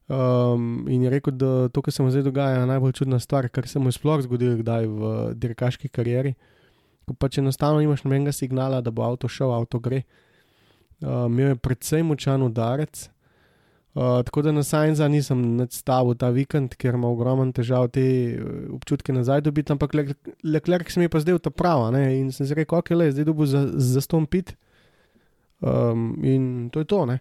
[0.07, 3.49] Um, in je rekel, da to, kar se mu zdaj dogaja, je najbolj čudna stvar,
[3.49, 6.37] kar se mu je sploh zgodilo kdaj v dirkaški karieri.
[7.07, 10.05] Ko pač enostavno nimaš nobenega signala, da bo avto šel, avto gre.
[11.03, 13.09] Uh, imel je predvsej močan udarec.
[13.97, 18.49] Uh, tako da na Sajnza nisem nadstavil ta vikend, ker ima ogromen težav te uh,
[18.77, 19.95] občutke nazaj dobiti, ampak
[20.45, 22.05] Leclerc se mi je pa zdel ta prava ne?
[22.21, 24.55] in sem si rekel, ok, le, zdaj dobu za, za ston pit.
[25.61, 27.19] Um, in to je to, ne.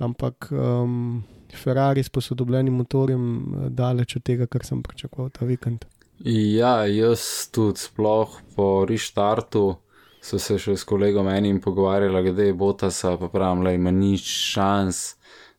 [0.00, 1.22] Ampak um,
[1.56, 5.84] Ferrari s posodobljenim motorjem eh, daleč od tega, kar sem pričakoval ta vikend.
[6.24, 9.76] Ja, jaz tudi sploh po restartu
[10.20, 15.02] so se še s kolegom enim pogovarjali, glede Botasa, pa pravim, da ima nič šans,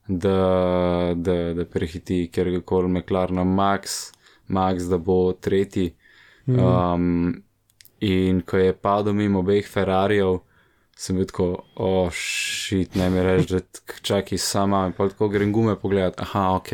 [0.07, 4.11] da, da, da prehiti, ker ga kol McLaren Max,
[4.47, 5.93] Max, da bo tretji.
[6.49, 7.43] Um,
[8.01, 10.39] in ko je padel mimo obeh Ferrarijev,
[10.99, 11.45] sem bil tako,
[11.79, 16.69] oh, šit, ne mi reči, da čakaj sama, pa tako grem gume pogledati, aha, ok.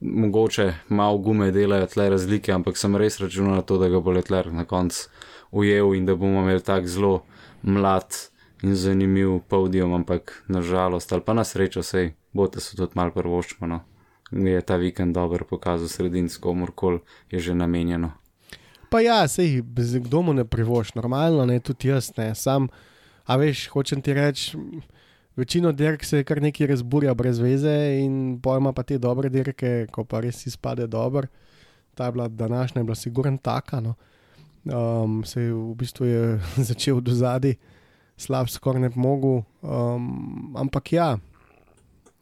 [0.00, 4.10] Mogoče malo gume delajo tle razlike, ampak sem res računal na to, da ga bo
[4.10, 5.06] letler na koncu
[5.52, 7.22] ujel in da bomo imeli tak zelo
[7.62, 8.10] mlad
[8.62, 13.66] in zanimiv podium, ampak nažalost, ali pa na srečo, sej, bote so tudi malo prvoščmo,
[13.66, 13.82] no.
[14.32, 18.12] Je ta vikend dober pokazal sredinsko, komorkoli je že namenjeno.
[18.90, 19.62] Pa ja, sej,
[20.06, 22.34] kdo mu ne privoš, normalno, ne, tudi jaz ne.
[22.34, 22.68] Sam
[23.26, 24.58] A veš, hočem ti reči,
[25.36, 30.04] večino dirk se kar nekaj razburja brez veze in pojma pa te dobre dirke, ko
[30.04, 31.28] pa res izpade dober.
[31.94, 33.80] Ta je bila današnja, je bila sigurno taka.
[33.80, 33.94] No.
[34.64, 37.54] Um, se je v bistvu je začel do zadaj,
[38.16, 39.42] slab skoraj ne mogel.
[39.62, 41.16] Um, ampak ja,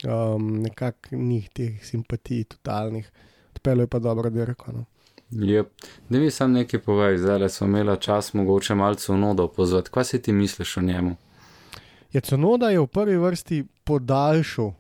[0.05, 3.11] um, nekako ni teh simpatij, totalnih,
[3.55, 4.73] odpeljal je pa dobro dirko.
[4.73, 4.85] No.
[5.31, 5.67] Yep.
[6.09, 9.91] Da mi sam nekaj povej, zdaj smo imeli čas mogoče malce v nodo pozvati.
[9.91, 11.17] Kaj si ti misliš o njemu?
[12.13, 14.73] Je Cunoda je v prvi vrsti podaljšal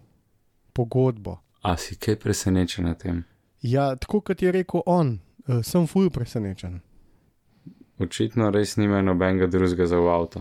[0.73, 1.39] pogodbo.
[1.63, 3.25] A si kaj presenečen na tem?
[3.63, 6.81] Ja, tako kot je rekel on, uh, sem fuj presenečen.
[7.99, 10.41] Očitno res nima nobenega drugega za avto.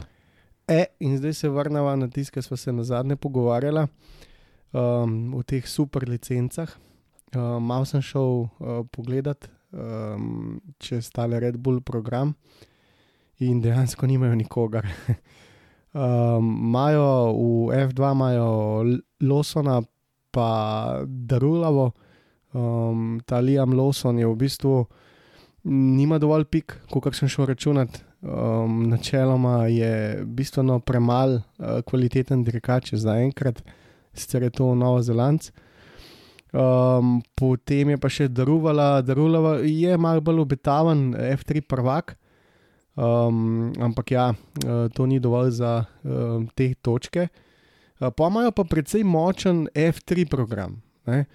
[0.68, 3.88] E, in zdaj se vrnemo na tisto, kar smo se na zadnje pogovarjali
[4.72, 6.70] um, o teh super licencah.
[7.36, 8.50] Um, Mal sem šel uh,
[8.92, 12.34] pogledat um, čez tale Red Bull program
[13.40, 14.88] in dejansko nimajo nikogar.
[15.96, 18.86] Imajo um, v F2 imajo
[19.22, 19.82] Losona,
[20.32, 21.92] pa Darulavo.
[22.54, 24.86] Um, ta Liam Lawson je v bistvu
[25.64, 28.04] nima dovolj pik, kot sem šel računati.
[28.22, 33.62] Um, načeloma je bistveno premalo uh, kvaliteten dirkač za enkrat,
[34.14, 35.52] sicer je to Novo Zelandc.
[36.50, 42.16] Um, potem je pa še Daruvala, Darulava je malo bolj obetaven, F3 prvak.
[43.00, 47.30] Um, ampak ja, uh, to ni dovolj za uh, te točke.
[48.02, 50.82] Uh, pa imajo pa precej močen F3 program.
[51.06, 51.30] Ne?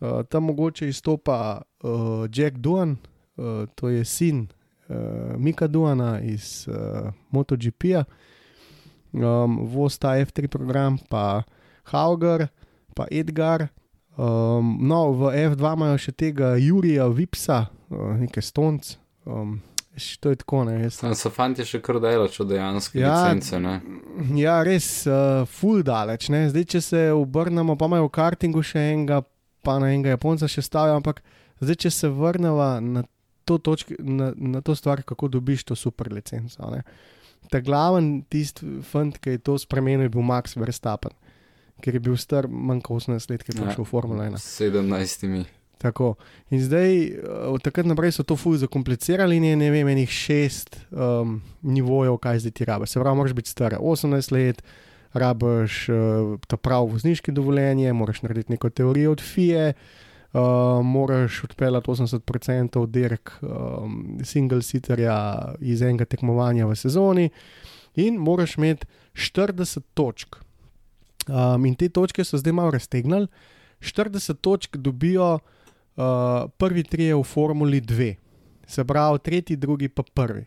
[0.00, 2.96] Uh, tam mogoče izstopa uh, Jack Duan,
[3.36, 4.48] uh, to je sin
[4.88, 8.04] uh, Mika Duana iz uh, MotoGP-ja,
[9.12, 11.44] um, Vosta F3 program, pa
[11.92, 12.48] Hauger,
[12.96, 13.68] pa Edgar.
[14.14, 18.96] Um, no, v F2 imajo še tega Jurija Vipsa, uh, nekaj stonc.
[19.26, 19.58] Um,
[20.20, 20.82] To je tako, ne.
[20.82, 20.96] Jaz...
[20.98, 23.60] Tam so fanti še kar delo, če dejansko ja, licence.
[23.62, 23.76] Ne?
[24.34, 26.26] Ja, res, uh, full daleč.
[26.34, 26.48] Ne.
[26.50, 29.20] Zdaj, če se obrnemo, pa imajo v kartingu še enega,
[29.62, 31.22] pa na enega Japonca še stavijo, ampak
[31.62, 36.74] zdaj, če se vrnemo na, na, na to stvar, kako dobiš to super licenco.
[36.74, 36.82] Ne.
[37.52, 41.14] Ta glaven tisti fant, ki je to spremenil, je bil Max Verstappen,
[41.84, 44.40] ker je bil star manj kot 18 let, ki je prišel ja, v Formula 1.
[44.40, 45.44] 17.
[45.84, 46.14] Tako.
[46.54, 46.94] In zdaj,
[47.52, 52.16] od takrat naprej so to fuzi zakomplicirali in je ne vem, enih šest um, nivojev,
[52.24, 52.94] kaj zdaj ti rabiš.
[52.94, 54.62] Se pravi, moraš biti star 18 let,
[55.12, 60.40] rabiš uh, ta prav vozniški dovoljenje, moraš narediti neko teorijo od FIE, uh,
[60.84, 65.18] moraš odpeljati 80% dirk um, single sitterja
[65.60, 67.28] iz enega tekmovanja v sezoni
[67.94, 70.43] in moraš imeti 40 točk.
[71.28, 73.26] Um, in te točke so zdaj malo raztegnili.
[73.80, 78.14] 40 točk dobijo uh, prvi tri je v Formuli 2,
[78.66, 80.44] se pravi, tretji, drugi pa prvi.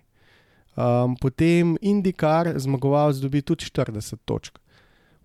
[0.78, 4.60] Um, potem Indikar, zmagovalec, dobi tudi 40 točk.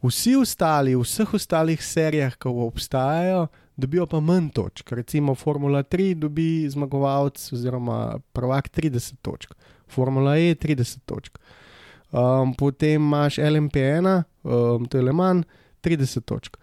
[0.02, 4.92] Vsi ostali, v vseh ostalih serijah, ki obstajajo, dobijo pa manj točk.
[4.92, 9.54] Recimo Formula 3 dobi zmagovalec oziroma prvak 30 točk,
[9.88, 11.38] Formula E 30 točk.
[12.12, 15.46] Um, potem imaš LMP1, um, to je Le Mans,
[15.83, 16.57] 30 točk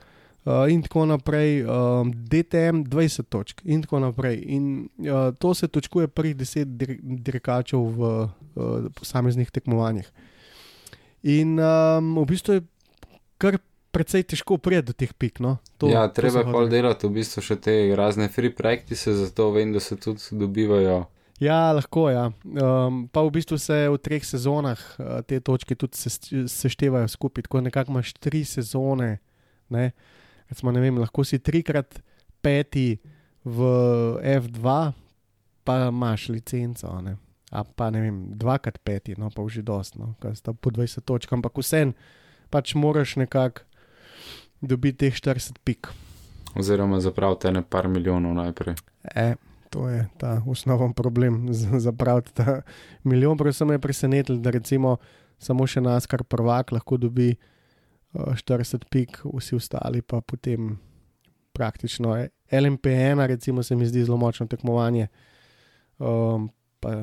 [0.49, 4.43] uh, in tako naprej, um, DTM 20 točk in tako naprej.
[4.47, 6.65] In uh, to se točkuje prvih 10
[7.01, 8.29] dirkačev v uh,
[8.95, 10.11] posameznih tekmovanjih.
[11.23, 12.61] In um, v bistvu je
[13.37, 13.59] kar
[13.91, 15.39] precej težko priti do teh pik.
[15.39, 15.57] No?
[15.77, 19.79] To, ja, treba pa delati v bistvu še te razne free practice, zato vem, da
[19.83, 21.05] se tudi dobivajo.
[21.39, 22.15] Ja, lahko je.
[22.15, 22.25] Ja.
[22.87, 25.95] Um, pa v bistvu se v treh sezonah uh, te točke tudi
[26.51, 29.17] seštevajo se skupaj, tako nekako imaš tri sezone.
[29.69, 29.91] Ne?
[30.49, 32.01] Recimo, vem, lahko si trikrat
[32.41, 32.99] peti
[33.45, 33.71] v
[34.19, 34.91] F2,
[35.63, 36.91] pa imaš licenco.
[37.01, 37.15] Ne?
[37.51, 41.01] A pa ne vem, dvakrat peti, no pa že dost, no, kaj sta po 20
[41.01, 41.95] točk, ampak vsem
[42.53, 43.65] pač moraš nekako
[44.61, 45.89] dobiti teh 40 pik.
[46.57, 48.75] Oziroma zapraviti ne par milijonov najprej.
[49.15, 49.33] E,
[49.69, 51.47] to je ta osnoven problem,
[51.87, 52.61] zapraviti ta
[53.03, 53.37] milijon.
[53.37, 54.97] Predvsem je presenetilo, da recimo
[55.37, 57.35] samo še nas, kar prvak, lahko dobi.
[58.13, 60.79] 40 pik, vsi ostali pa potem
[61.53, 62.15] praktično.
[62.51, 65.07] LMP1, recimo, se mi zdi zelo močno tekmovanje,
[65.99, 66.95] um, pa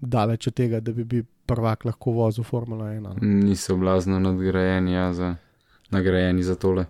[0.00, 3.00] daleč od tega, da bi bil prvak lahko vozil Formula 1.
[3.00, 3.14] No.
[3.20, 5.34] Niso blazno nadgrajeni, ja, za,
[5.90, 6.86] nagrajeni za tole.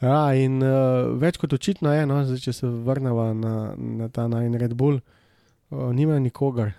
[0.00, 4.24] Ja, in uh, več kot očitno je, no, zdaj, če se vrnemo na, na ta
[4.32, 6.72] najn Red Bull, uh, nima nikogar.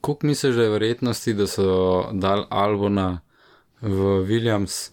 [0.00, 1.68] Kako misliš, da je verjetnosti, da so
[2.12, 3.20] dal Albona
[3.80, 4.90] v Williams,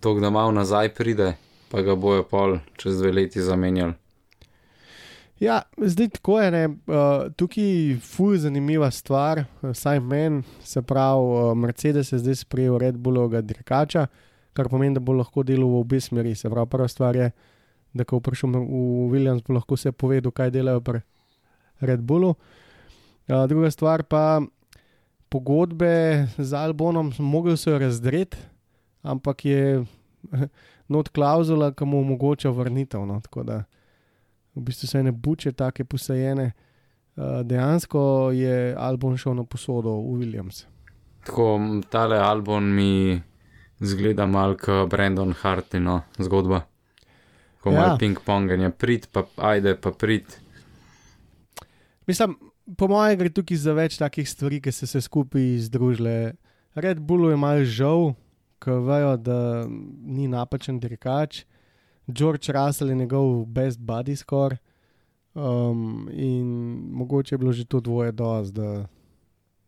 [0.00, 1.32] to, da malo nazaj pride,
[1.72, 3.96] pa ga bojo pol čez dve leti zamenjali.
[5.40, 6.50] Ja, zdaj tako je.
[6.50, 12.18] ne, Uh, tukaj je fuj zanimiva stvar, eh, vsaj meni, se pravi, uh, Mercedes je
[12.18, 14.06] zdaj sprejel Red Bullovega dirkača,
[14.56, 16.34] kar pomeni, da bo lahko delal v obe smeri.
[16.34, 17.30] Se pravi, prva stvar je,
[17.96, 21.04] da ko prišel v Williams, bo lahko vse povedal, kaj delajo pri
[21.84, 22.34] Red Bullu.
[23.26, 24.40] Uh, druga stvar pa
[25.28, 28.38] pogodbe z Albonom, mogel so jo razdreti,
[29.02, 29.62] ampak je
[30.92, 33.04] not klauzula, ki mu omogoča vrnitev.
[33.06, 33.64] No, tako da
[34.54, 36.52] v bistvu se ne buče, take posajene.
[37.44, 40.66] Dejansko je Albon šel na posodo v Williams.
[41.24, 41.58] Tako
[41.90, 43.20] tale album mi
[43.80, 46.64] zgleda malo kot Brandon Hartino zgodba.
[47.60, 47.76] Ko Ja.
[47.76, 50.24] ima ping-ponganje, prid, pa ajde, pa prid.
[52.06, 52.36] Mislim,
[52.76, 56.34] po mojem, gre tukaj za več takih stvari, ki so se skupaj združile.
[56.74, 58.14] Red Bullu je malo žal,
[58.58, 59.66] ker vejo, da
[60.06, 61.44] ni napačen dirkač.
[62.06, 64.58] George Russell je njegov best buddy score.
[65.34, 66.46] Um, in
[66.92, 68.86] mogoče je bilo že to dvoje dosti, da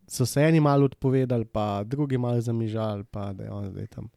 [0.09, 4.09] so se eni malo odpovedali, pa drugi malo zamižali, pa da je on zdaj tam.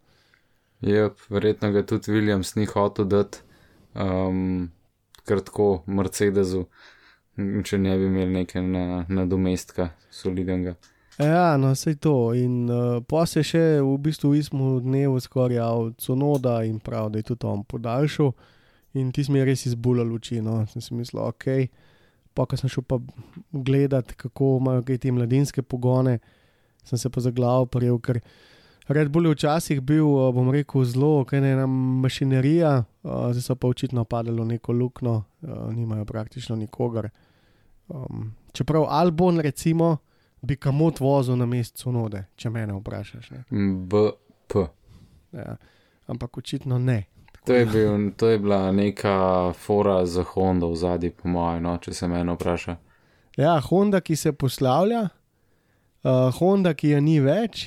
[0.80, 3.38] Jep, verjetno ga tudi Williams ni hotel dati,
[3.94, 4.70] um,
[5.26, 6.64] ker tako Mercedesu,
[7.36, 10.74] če ne bi imeli neke na, nadomestka solidnega.
[11.18, 12.32] Ja, no, vse to.
[12.34, 17.12] In uh, pa se še v bistvu v istem dnevu skoraj od Sonoda in prav,
[17.12, 18.32] da je tudi on podaljšal.
[18.98, 20.40] In ti smo res izbulali luči.
[20.44, 20.62] No.
[20.72, 21.46] Sem si mislil, ok.
[22.34, 22.98] Pa, ko sem šel pa
[23.52, 26.18] gledat, kako imajo te mladinske pogone,
[26.84, 28.20] sem se pa za glavo prijel, ker
[28.88, 33.42] Red Bull je včasih bil, uh, bom rekel, zelo, kaj ne ena mašinerija, uh, zdaj
[33.42, 37.10] so pa očitno padali v neko luknjo, uh, nimajo praktično nikogar.
[37.88, 39.96] Um, čeprav Albon, recimo,
[40.42, 43.30] bi kamot vozil na mestu node, če me vprašaš.
[43.30, 43.44] Ne?
[43.50, 44.66] M, BP.
[45.32, 45.56] Ja.
[46.06, 47.04] Ampak očitno ne.
[47.44, 51.74] To je, bil, to je bila neka fora za Honda v zadnji, po mojem, no,
[51.82, 52.76] če se mene vpraša.
[53.36, 55.08] Ja, Honda, ki se poslavlja,
[56.04, 57.64] uh, Honda, ki je ni več,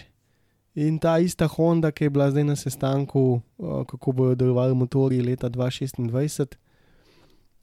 [0.80, 5.20] in ta ista Honda, ki je bila zdaj na sestanku, uh, kako bodo delovali motori
[5.22, 6.56] leta 2026.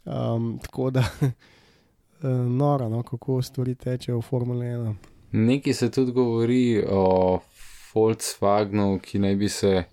[0.05, 1.33] Um, tako da, uh,
[2.61, 4.95] noro, no, kako stvari tečejo v Formule 1.
[5.33, 7.41] Nekaj se tudi govori o
[7.95, 9.85] Volkswagenu, ki naj bi se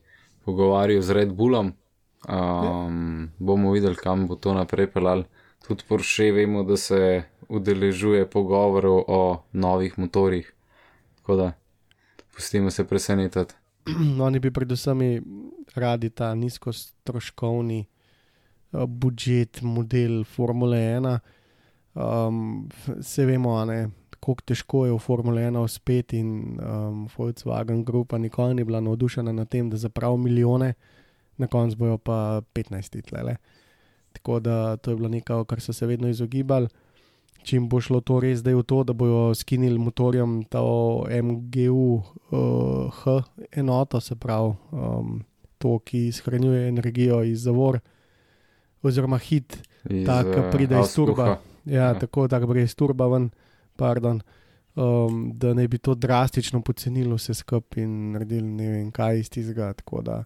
[0.43, 1.78] pogovarjal z Red Bullom.
[2.27, 5.23] Um, bomo videli, kam bo to naprej pelal.
[5.67, 10.53] Tudi Porsche vemo, da se udeležuje pogovorov o novih motorjih.
[11.15, 11.51] Tako da
[12.35, 13.53] pustimo se presenetiti.
[14.15, 14.99] No, Oni bi predvsem
[15.75, 17.85] radi ta nizkostroškovni
[18.71, 21.19] uh, budžet, model Formule 1.
[21.95, 22.69] Um,
[23.01, 28.55] se vemo, ne, kako težko je v Formule 1 uspeti, in um, Volkswagen Grupa nikoli
[28.55, 30.73] ni bila navdušena nad tem, da zapravi milijone,
[31.39, 33.35] na koncu bojo pa 15 titlele.
[34.11, 36.67] Tako da to je bilo nekaj, kar so se vedno izogibali.
[37.39, 40.63] Čim bo šlo to res zdaj v to, da bojo skinili motorjem to
[41.23, 43.21] MGU uh, H
[43.53, 45.21] enoto, se pravi um,
[45.57, 47.79] to, ki shranjuje energijo iz zavor,
[48.81, 49.55] oziroma hit,
[50.05, 51.37] Ta, ki eh, pride iz turba.
[51.65, 51.93] ja, Ja.
[51.93, 53.29] tako da gre iz turba ven,
[53.75, 54.19] pardon,
[54.75, 59.29] um, da naj bi to drastično pocenilo vse skupaj in naredili ne vem kaj iz
[59.29, 59.73] tistega.
[59.73, 60.23] tako da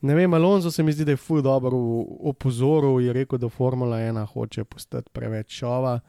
[0.00, 1.78] Ne vem, Alonso se mi zdi, da je fuj dobro
[2.20, 6.00] opozoril, je rekel, da Formula 1 hoče postati preveč šova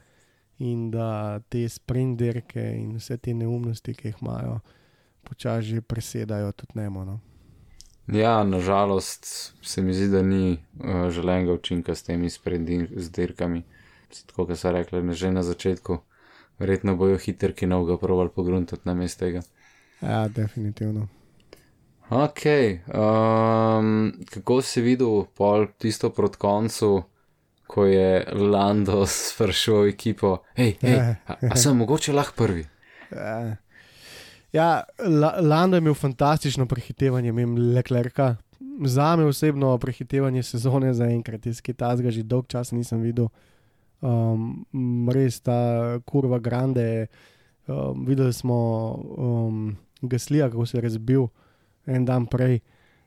[0.58, 4.60] in da te sprinterke in vse te neumnosti, ki jih imajo,
[5.23, 7.06] počasi že presedajo tudi nemo.
[7.06, 7.19] No.
[8.08, 9.26] Ja, nažalost
[9.62, 13.63] se mi zdi, da ni uh, želenega učinka s temi sprednjimi dirkami.
[14.28, 15.97] Tako kot so rekli že na začetku,
[16.60, 19.41] verjetno bojo hiterki novega provali pogruntati na mestu tega.
[20.02, 21.08] Ja, definitivno.
[22.10, 22.41] Ok,
[22.88, 27.04] um, kako si videl pol tisto proti koncu,
[27.67, 32.63] ko je Lando sprašal ekipo, hej, hej, a, a sem mogoče lahko prvi?
[33.12, 33.56] Ja,
[34.56, 34.70] ja
[35.04, 38.36] La, Lando je imel fantastično prehitevanje, imel Leclerca.
[38.86, 43.28] Za me osebno prehitevanje sezone za enkrat, iz Kitajska že dolg časa nisem videl.
[44.00, 44.63] Um,
[45.12, 47.08] res ta kurva grande,
[47.67, 48.56] um, videli smo
[49.18, 51.28] um, Gaslija, kako se je razbil
[51.88, 52.60] en dan prej.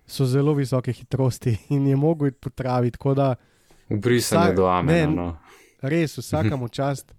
[0.06, 2.90] So zelo visoke hitrosti in je mogel iti po travi,
[4.42, 5.06] Vsak- do Amena.
[5.06, 5.36] ne, No.
[5.82, 7.12] res vsakemu čast,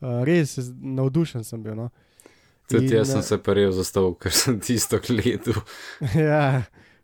[0.00, 1.74] uh, res navdušen sem bil.
[1.74, 1.90] No.
[2.68, 5.60] Tudi jaz sem eh, se prijel za stol, ker sem tisto gledal.
[6.14, 6.62] Ja.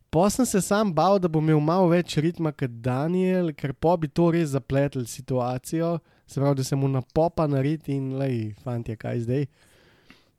[0.08, 3.96] Pa sem se sam bal, da bo imel malo več ritma kot Daniel, ker pa
[3.96, 8.96] bi to res zapletel situacijo, se pravi, da se mu napopa naredi in lej, fanti,
[8.96, 9.46] kaj zdaj.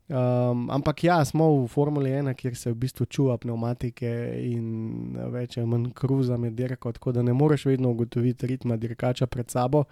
[0.08, 4.08] Um, ampak ja, smo v Formuli 1, kjer se v bistvu čuva pneumatike
[4.40, 9.28] in več ali manj kruza med dirko, tako da ne moreš vedno ugotoviti ritma dirkača
[9.28, 9.84] pred sabo.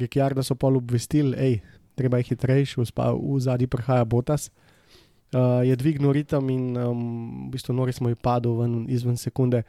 [0.00, 1.60] Rikjarda so pol obvestili, hej,
[2.00, 4.48] treba je hitrejši, v zadnji prihaja Botas.
[5.34, 6.98] Uh, je dvignil ritem in um,
[7.48, 9.64] v bistvu Noris mu je padel ven izven sekunde.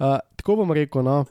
[0.00, 1.28] Uh, tako bom rekel, no,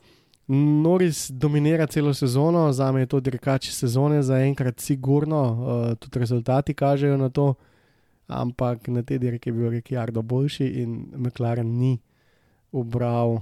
[0.48, 6.74] Noris dominira celo sezono, za me je to dirkač sezone, zaenkrat sigurno, uh, tudi rezultati
[6.74, 7.54] kažejo na to,
[8.28, 11.98] ampak na te dirke je bil Rikjardo boljši in McLaren ni
[12.72, 13.42] ubral uh,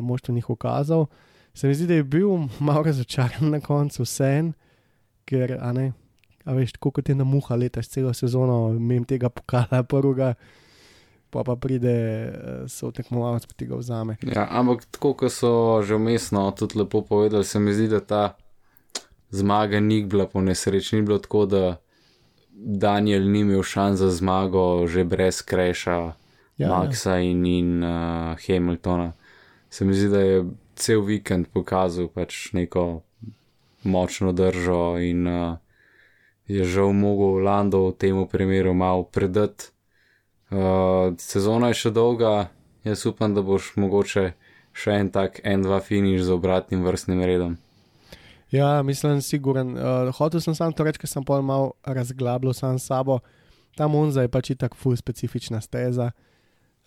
[0.00, 1.06] moštvenih ukazov.
[1.54, 2.28] Se mi zdi, da je bil
[2.60, 4.52] malo razočaran na koncu, vse en,
[5.24, 5.92] ker, a ne,
[6.44, 10.34] a veš, tako kot je na muha letaš celo sezono, mem tega pokala prvega.
[11.30, 11.92] Pa pa pride,
[12.72, 14.16] so tekmovalci, pa tega vzame.
[14.24, 18.22] Ja, ampak tako, kot so že umestno tudi lepo povedali, se mi zdi, da ta
[19.30, 20.96] zmaga ni bila po nesreči.
[20.96, 21.76] Ni bilo tako, da
[22.58, 26.12] Daniel ni imel šans za zmago, že brez Kreša,
[26.56, 29.12] ja, Maxa in, in uh, Hamiltona.
[29.70, 33.02] Se mi zdi, da je cel vikend pokazal pač neko
[33.84, 35.58] močno držo in uh,
[36.48, 39.70] je žal mogel Lando v tem primeru malo predati.
[40.48, 42.48] Uh, sezona je še dolga,
[42.86, 44.30] jaz upam, da boš mogoče
[44.72, 47.58] še en tak, en, dva finiš z obratnim vrstnim redom.
[48.54, 49.74] Ja, mislim, siguren.
[49.76, 53.18] Uh, hotel sem samo to reči, ker sem pol malo razglabljal sam s sabo.
[53.76, 56.10] Ta Monza je pač tako full specifična steza.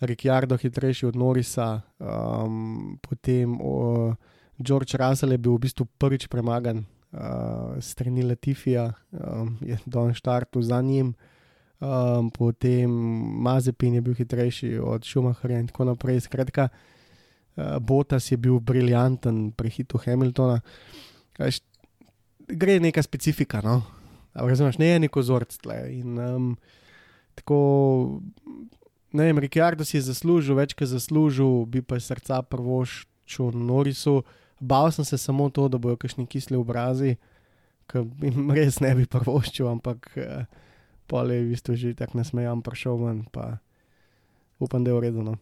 [0.02, 1.68] Rikjardo hitrejši od Norisa,
[2.02, 4.16] um, potem uh,
[4.58, 10.62] George Russell je bil v bistvu prvič premagan uh, strani Latifija, um, je Don Štartu
[10.62, 11.14] za njim
[11.82, 12.90] um, potem
[13.42, 16.20] Mazepin je bil hitrejši od Schumacherja in tako naprej.
[16.20, 20.60] Skratka, uh, Botas je bil briljanten pri hitu Hamiltona.
[21.32, 21.60] Kaž,
[22.48, 23.82] gre neka specifika, no?
[24.34, 25.20] razumeš, ne je neko.
[25.90, 26.56] In, um,
[27.34, 28.20] tako,
[29.12, 34.22] ne vem, Rikardo si je zaslužil, več kot zaslužil, bi pa srca prvoščil Norisu.
[34.60, 37.16] Bal sem se samo to, da bojo kakšni kisli obrazi,
[37.90, 40.12] ki jim res ne bi prvoščil, ampak.
[40.16, 40.44] Uh,
[41.12, 43.58] pa je v bistvu že tako nasmejan, prišel ven, pa
[44.56, 45.36] upam, da je uredno.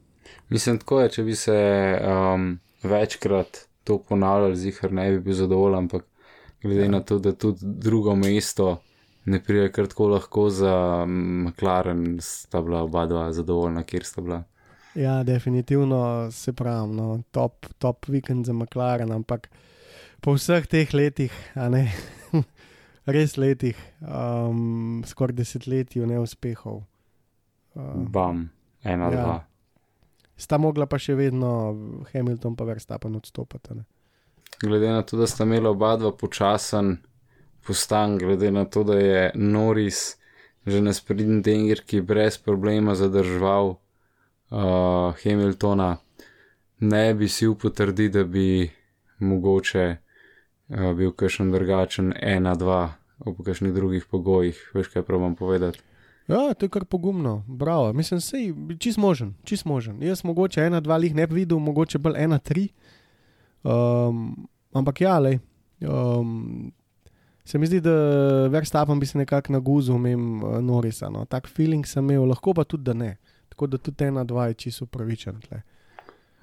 [0.51, 1.55] Mislim, tako je, če bi se
[2.03, 6.05] um, večkrat to ponavljali, zihar ne bi bil zadovoljen, ampak
[6.63, 6.91] glede ja.
[6.91, 8.81] na to, da tudi drugo mesto
[9.31, 14.43] ne pride kar tako lahko za McLaren, sta bila oba dva zadovoljna, kjer sta bila.
[14.95, 19.47] Ja, definitivno se pravi, no, top, top vikend za McLaren, ampak
[20.21, 21.87] po vseh teh letih, a ne
[23.15, 26.83] res letih, um, skoraj desetletju neuspehov.
[27.75, 28.49] Uh, Bam,
[28.83, 29.11] ena, ja.
[29.11, 29.39] dva.
[30.41, 31.51] Sta mogla pa še vedno
[32.13, 33.77] Hamilton pa Verstappen odstopati.
[33.77, 33.85] Ne?
[34.63, 36.97] Glede na to, da sta imela oba dva počasen
[37.67, 40.21] postan, glede na to, da je Norris
[40.67, 45.97] že na sprednji dengerki brez problema zadrževal uh, Hamiltona,
[46.81, 48.71] ne bi si upotrdil, da bi
[49.19, 49.97] mogoče
[50.69, 52.89] uh, bil kakšen drugačen 1-2
[53.27, 54.59] ob kakšnih drugih pogojih.
[54.75, 55.81] Veš, kaj pravim povedati.
[56.31, 57.93] Ja, to je kar pogumno, bravo.
[57.93, 60.03] Mislim, sej, čist možen, čist možen.
[60.03, 62.69] Jaz mogoče ena, dva lih ne bi videl, mogoče bolj ena, tri.
[63.63, 65.39] Um, ampak ja, le.
[65.81, 66.73] Um,
[67.45, 67.91] se mi zdi, da
[68.49, 71.11] verstapam bi se nekako naguzil, imem eh, norisa.
[71.11, 71.25] No.
[71.25, 73.17] Tak feeling sem imel, lahko pa tudi, da ne.
[73.49, 75.41] Tako da tudi ena, dva je čisto upravičen.
[75.49, 75.63] Tle.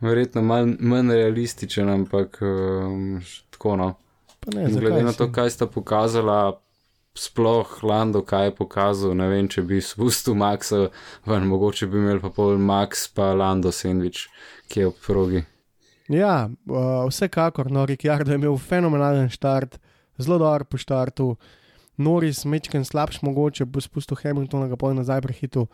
[0.01, 3.93] Verjetno manj, manj realističen, ampak um, tako no.
[4.39, 5.31] Pa ne, Glede na to, si?
[5.31, 6.59] kaj sta pokazala
[7.17, 9.15] sploh Lando, kaj je pokazal.
[9.17, 10.87] Ne vem, če bi spustil Maxa,
[11.27, 14.27] ven, mogoče bi imel pa pol Max, pa Lando sandwich,
[14.71, 15.43] ki je v progi.
[16.07, 19.75] Ja, uh, vsekakor, no, Rikjardo je imel fenomenalen start,
[20.17, 21.33] zelo dober po startu.
[21.97, 25.65] Noris, mečken slabš, mogoče bo spustil Hamiltona, ga pa nazaj prehitil.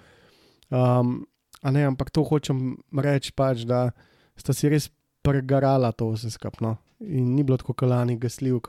[0.72, 1.26] Um,
[1.62, 3.92] ne, ampak to hočem reči, pač, da
[4.40, 4.88] sta si res
[5.24, 6.78] pregarala to vse skupno.
[7.04, 8.62] In ni bilo tako kalani gasljiv,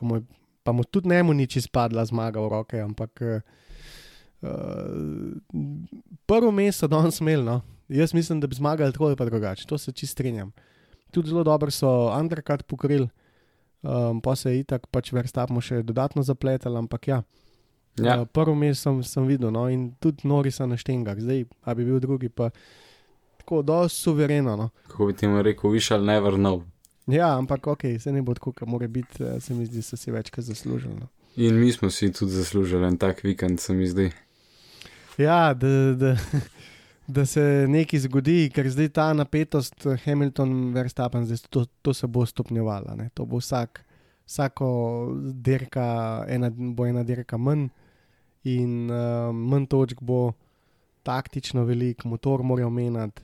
[0.65, 3.41] pa mu tudi ne mu nič izpadla zmaga v roke, ampak uh,
[6.27, 7.45] prvo mesto danes smel.
[7.45, 7.61] No?
[7.89, 10.53] Jaz mislim, da bi zmagali tako ali pa drugače, to se čist strinjam.
[11.11, 13.09] Tudi zelo dobro so undercut pokrili,
[13.83, 17.23] um, pa se je itak pač verstapmo še dodatno zapletel, ampak ja.
[18.01, 18.21] ja.
[18.21, 19.69] Uh, prvo mesto sem, sem videl no?
[19.69, 22.51] in tudi nori so na štengah, zdaj pa bi bil drugi pa
[23.39, 24.57] tako, dosti suvereno.
[24.57, 24.71] No?
[24.89, 26.65] Kako bi ti rekel, višal never know.
[27.07, 29.83] Ja, ampak ok, se ne bo tako, kot mora biti, eh, se mi zdi, da
[29.83, 30.95] so si večkrat zaslužili.
[30.95, 31.09] No.
[31.37, 34.11] In mi smo si tudi zaslužili en tak vikend, se mi zdi.
[35.19, 36.17] Ja, da, da,
[37.07, 42.27] da se nekaj zgodi, ker zdaj ta napetost Hamilton, Verstappen, zdaj to, to se bo
[42.27, 42.97] stopnjevalo.
[43.15, 43.85] To bo vsak,
[44.27, 44.69] vsako
[45.33, 47.69] dirka, ena, bo ena dirka manj
[48.45, 50.33] in uh, manj točk bo
[51.03, 53.23] taktično velik, motor morajo menjati.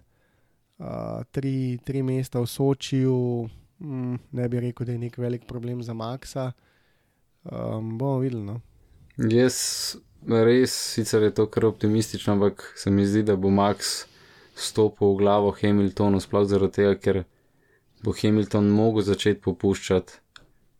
[0.80, 3.48] Uh, tri, tri mesta v Sočiju,
[3.80, 6.52] mm, ne bi rekel, da je nek velik problem za Maxa.
[7.44, 8.44] Um, bomo videli.
[8.44, 8.60] No.
[9.16, 9.96] Jaz
[10.28, 14.04] res, sicer je to kar optimistično, ampak se mi zdi, da bo Max
[14.54, 17.22] stopil v glavo Hamiltonu, sploh zaradi tega, ker
[18.04, 20.20] bo Hamilton mogel začeti popuščati,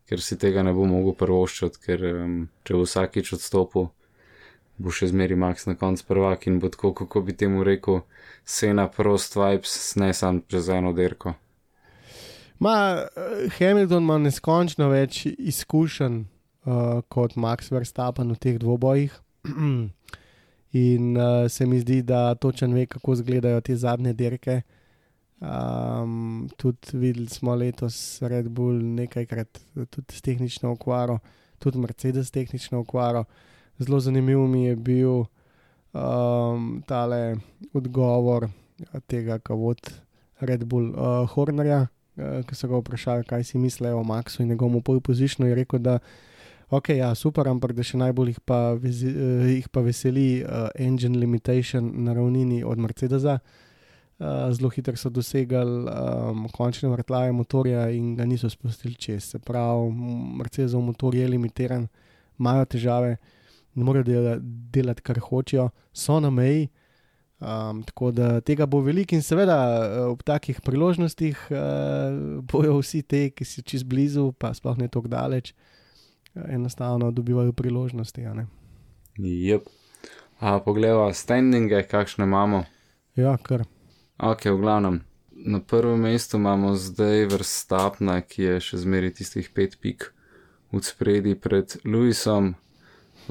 [0.09, 3.89] ker si tega ne bo mogel prvoščati, ker um, če bo vsakič odstopil,
[4.81, 8.03] bo še zmeri Max na koncu prvak in bo tako, kako bi temu rekel,
[8.45, 11.37] sena prost vibes, ne sam čez eno derko.
[12.61, 16.17] Ma, eh, Hamilton ima neskončno več izkušenj
[16.69, 19.15] uh, kot Max Verstappen v teh dvobojih.
[20.77, 24.59] In uh, se mi zdi, da točen ve, kako izgledajo te zadnje dirke.
[25.41, 31.17] Um, tudi videli smo letos Red Bull nekajkrat, tudi s tehnično okvaro,
[31.59, 33.25] tudi Mercedes s tehnično okvaro.
[33.81, 35.23] Zelo zanimiv mi je bil
[35.97, 37.39] um, tale
[37.73, 38.51] odgovor
[39.09, 39.91] tega, kako vod
[40.45, 41.87] Red Bull uh, Hornerja,
[42.47, 45.49] ki so ga vprašali, kaj si mislijo o Maxu in njegovem pole positionu.
[45.49, 45.99] Je rekel, da
[46.71, 50.69] ok, ja, super, ampak da še najbolj jih pa, vezi, uh, jih pa veseli uh,
[50.79, 53.41] engine limitation na ravnini od Mercedesa.
[54.21, 59.31] Uh, zelo hitro so dosegali um, končne vrtljaje motorja in ga niso spustili čez.
[59.33, 59.89] Se pravi,
[60.41, 61.89] Mercedesov motor je limitiran,
[62.39, 63.17] imajo težave,
[63.75, 64.37] ne morejo dela,
[64.75, 66.69] delati, kar hočejo, so na meji.
[67.41, 69.57] Um, tako da tega bo veliko in seveda
[70.11, 71.61] ob takih priložnostih uh,
[72.53, 75.55] bojo vsi te, ki so čez blizu, pa sploh ne tako daleč,
[76.35, 78.27] enostavno dobivajo priložnosti.
[79.17, 79.71] Yep.
[80.41, 82.65] A pogledaj, standinge, kakšne imamo.
[83.17, 83.65] Ja, kar.
[84.19, 85.01] Ok, v glavnem.
[85.33, 90.11] Na prvem mestu imamo zdaj vrstapna, ki je še zmeri tistih pet pik
[90.73, 92.55] v spredi pred Louisom,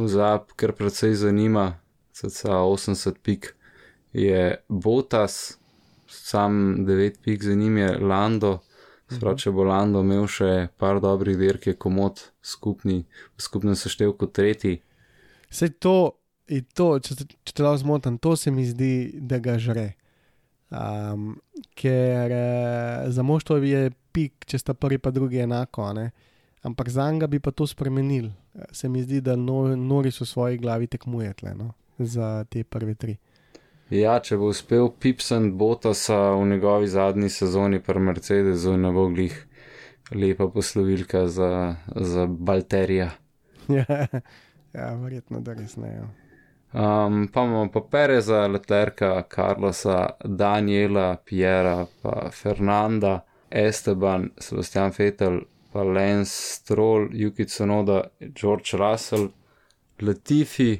[0.01, 1.77] vzap, kar precej zanima,
[2.17, 3.53] cca 80 pik
[4.13, 5.57] je Botas,
[6.07, 8.59] sam 9 pik za njim je Lando,
[9.09, 13.03] sprav če bo Lando imel še par dobrih dirk, je komod skupni,
[13.37, 14.79] v skupnem seštevku tretji.
[15.49, 16.13] Vse to,
[16.73, 19.93] to, če, če te lahko zmotam, to se mi zdi, da ga žre.
[20.69, 21.39] Um,
[21.73, 26.11] ker eh, za moštvo je pik, če sta prvi pa drugi enako, ne?
[26.61, 28.29] ampak za njega bi pa to spremenil.
[28.71, 31.71] Se mi zdi, da no, nori so v svoji glavi tekmujete no?
[31.97, 33.15] za te prve tri.
[33.89, 39.33] Ja, če bo uspel Pipsen Botasa v njegovi zadnji sezoni pri Mercedesu, ne bo glih
[40.13, 43.09] lepa poslovilka za, za Balterija.
[44.77, 45.89] ja, verjetno, da res ne.
[45.89, 46.05] Ja.
[46.73, 55.39] Um, pa imamo pa Pereza, Letlerka, Carlosa, Daniela, Piera, pa Fernanda, Esteban, Sebastian Fetel,
[55.73, 59.31] pa Lance Stroll, Yuki Tsunoda, George Russell,
[60.01, 60.77] Latifi,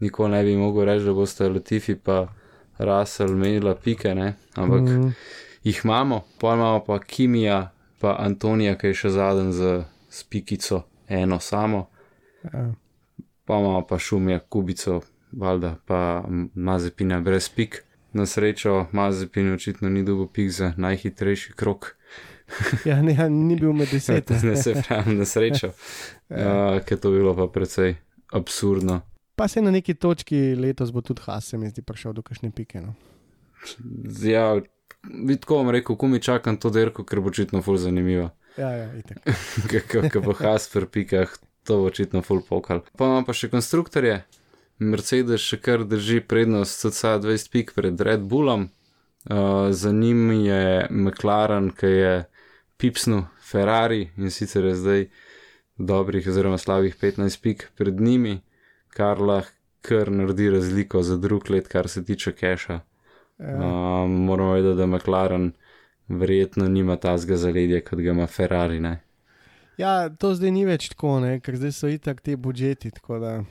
[0.00, 2.24] nikoli ne bi mogel reči, da boste Latifi pa
[2.78, 4.34] Russell imela pike, ne?
[4.54, 5.12] ampak mm -hmm.
[5.64, 7.70] jih imamo, pa imamo pa Kimija,
[8.00, 11.86] pa Antonija, ki je še zadnji z, z pikico, eno samo,
[12.44, 12.72] Ja.
[13.44, 15.00] pa imamo pa Šumija, Kubico,
[15.32, 16.24] valjda pa
[16.54, 17.84] Mazepina brez pik.
[18.12, 21.94] Na srečo Mazepin očitno ni dobil pik za najhitrejši krok.
[22.84, 24.30] Ja, ne, ja, ni bil med deset.
[24.42, 26.36] ne se pravi, na srečo, uh,
[26.86, 27.94] ker to bilo pa precej
[28.32, 29.00] absurdno.
[29.38, 32.50] Pa se na neki točki letos bo tudi Has, se mi zdi, prišel do kakšne
[32.50, 32.80] pike.
[32.82, 32.94] No.
[34.22, 34.56] Ja,
[35.04, 38.30] vidko vam rekel, ko mi čakam to derko, ker bo očitno ful zanimivo.
[38.58, 39.22] Ja, ja, itek.
[39.94, 42.82] Kako bo Has pri pikah, to bo očitno ful pokal.
[42.98, 44.24] Pa imam pa še konstruktorje.
[44.78, 48.68] Mercedes še kar drži prednost CCA 20 pik pred Red Bullom.
[49.28, 52.12] Uh, za njim je McLaren, ki je
[52.78, 55.08] pipsnu Ferrari in sicer je zdaj
[55.78, 58.38] dobrih oziroma slabih 15 pik pred njimi,
[58.88, 62.80] kar lahko kar naredi razliko za drug let, kar se tiče keša.
[63.38, 63.46] Uh,
[64.08, 65.52] moramo vedeti, da McLaren
[66.08, 68.80] verjetno nima tazga zaledja, kot ga ima Ferrari.
[68.80, 69.00] Ne?
[69.76, 71.40] Ja, to zdaj ni več tako, ne?
[71.40, 72.90] ker zdaj so itak te budžeti.
[73.20, 73.44] da-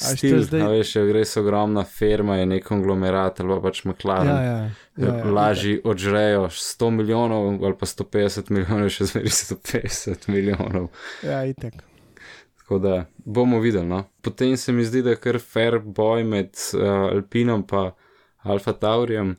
[0.00, 4.26] A Stil, zdaj- veš, res ogromna firma, je nek konglomerat ali pa pač McLaren.
[4.28, 10.28] Ja, ja, ja, ja, Lažje odžrejo 100 milijonov ali pa 150 milijonov, še zmeri 150
[10.28, 10.88] milijonov.
[11.22, 11.74] Ja, itek.
[12.70, 13.86] Tako da bomo videli.
[13.86, 14.04] No.
[14.20, 17.90] Potem se mi zdi, da je kar fair boj med uh, Alpinom in
[18.42, 19.36] Alfa Taurijem.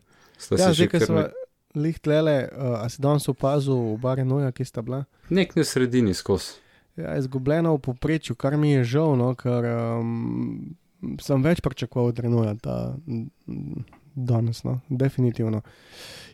[0.59, 1.29] Ja, že kar smo ne-
[1.75, 5.05] lihtlele, uh, a si danes opazil oba Renoja, ki sta bila?
[5.29, 6.59] nek na sredini skozi.
[6.95, 10.75] Ja, izgubljena v povprečju, kar mi je žal, no, ker um,
[11.21, 15.61] sem več pričakoval od Renoja ta, mm, danes, no, definitivno.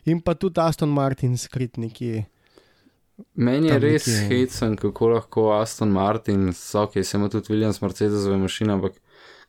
[0.04, 2.26] In pa tudi Aston Martin skrit nekje.
[3.34, 4.28] Meni je res nekje.
[4.28, 8.92] hecen, kako lahko Aston Martin, ok, se ima tudi Williams Mercedesove mašine, ampak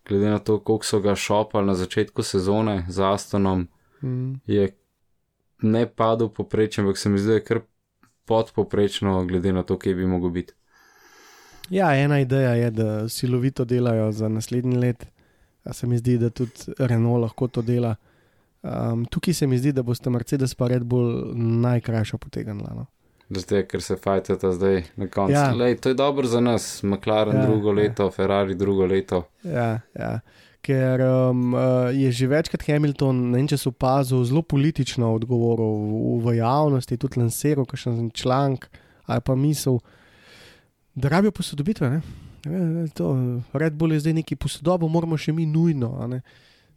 [0.06, 3.68] glede na to, koliko so ga šopali na začetku sezone z Astonom,
[4.02, 4.34] Mm.
[4.48, 4.76] je
[5.62, 7.60] ne padel poprečen, ampak se mi zdi, da je kar
[8.26, 10.54] podpoprečno, glede na to, kje bi mogel biti.
[11.70, 15.06] Ja, ena ideja je, da silovito delajo za naslednji let.
[15.64, 17.96] A se mi zdi, da tudi Renault lahko to dela.
[18.62, 22.74] Um, tukaj se mi zdi, da boste Mercedes pa Red Bull najkrajšo potegnila.
[22.76, 22.86] No.
[23.30, 25.34] Zdaj, ker se fajtata zdaj na koncu.
[25.34, 25.50] Ja.
[25.52, 25.54] Ja.
[25.54, 27.76] Lej, to je dobro za nas, McLaren Ja, ja, drugo ja.
[27.76, 29.24] leto, Ferrari drugo leto.
[29.44, 30.20] Ja, ja.
[30.62, 35.78] Ker um, uh, je že večkrat Hamilton, ne vem, če so opazil, zelo politično odgovoril
[35.78, 38.68] v, v javnosti, tudi lansiral kakšen članek
[39.10, 39.80] ali pa misel,
[40.94, 41.90] da rabijo posodobitve.
[41.90, 42.02] Ne?
[42.46, 43.14] Ja, to,
[43.54, 45.96] Red Bull je zdaj neki posodobo, moramo še mi nujno.
[46.08, 46.22] ne.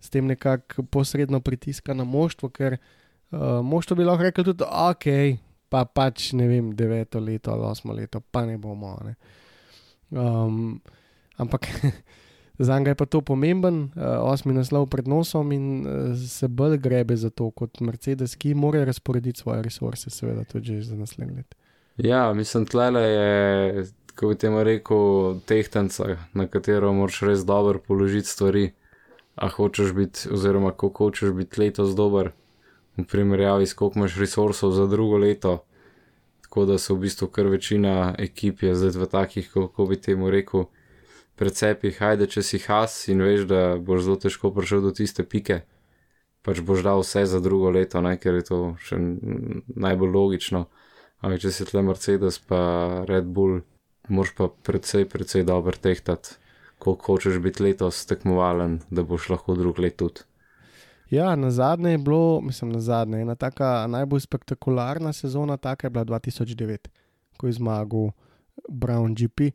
[0.01, 5.07] S tem nekako posredno pritiska na moštvo, ker uh, moštvo bi lahko rekel tudi, ok,
[5.73, 8.93] pa pač ne vem, deveto leto ali osmo leto, pa ne bomo.
[9.07, 9.15] Ne.
[10.13, 10.83] Um,
[11.41, 11.69] ampak
[12.67, 16.77] za njega je pa to pomemben, uh, osmi naslov pred nosom in uh, se bolj
[16.77, 21.57] grebe za to kot Mercedes, ki mora razporediti svoje resurse, seveda tudi za naslednje leto.
[21.97, 28.29] Ja, mislim, tlele je, kako bi temu rekel, tehtanca, na katero moraš res dobro položiti
[28.29, 28.71] stvari.
[29.35, 32.35] A hočeš biti, oziroma kako hočeš biti letos dober,
[32.97, 35.65] v primerjavi s koliko imaš resursov za drugo leto.
[36.43, 40.31] Tako da so v bistvu kar večina ekip je zdaj v takih, kako bi temu
[40.31, 40.67] rekel,
[41.37, 45.63] precepih, hajde, če si has in veš, da boš zelo težko prišel do tiste pike,
[46.45, 48.99] pač boš dal vse za drugo leto, ne, ker je to še
[49.87, 50.67] najbolj logično.
[51.23, 52.61] Ampak če si tle Mercedes pa
[53.09, 53.63] Red Bull,
[54.11, 56.37] moraš pa precej, precej dobro tehtati,
[56.83, 60.27] koliko hočeš biti letos tekmovalen, da boš lahko drug let tudi.
[61.13, 65.91] Ja, na zadnje je bilo, mislim, na zadnje, ena taka najbolj spektakularna sezona, taka je
[65.91, 66.89] bila 2009,
[67.37, 68.11] ko je zmagal
[68.69, 69.53] Brown GP.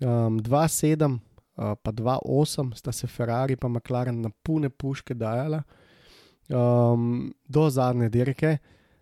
[0.00, 1.18] Um, 2-7,
[1.56, 5.62] uh, pa 2-8 sta se Ferrari in McLaren na pune puške dajala
[6.48, 8.58] um, do zadnje dirke.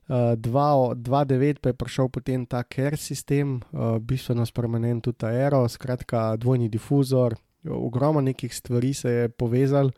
[0.09, 6.37] Uh, 2-9 pa je prišel potem ta ker sistem, uh, bistveno spremenjen tudi aero, skratka
[6.37, 7.37] dvojni difuzor,
[7.69, 9.91] ogromno nekih stvari se je povezalo.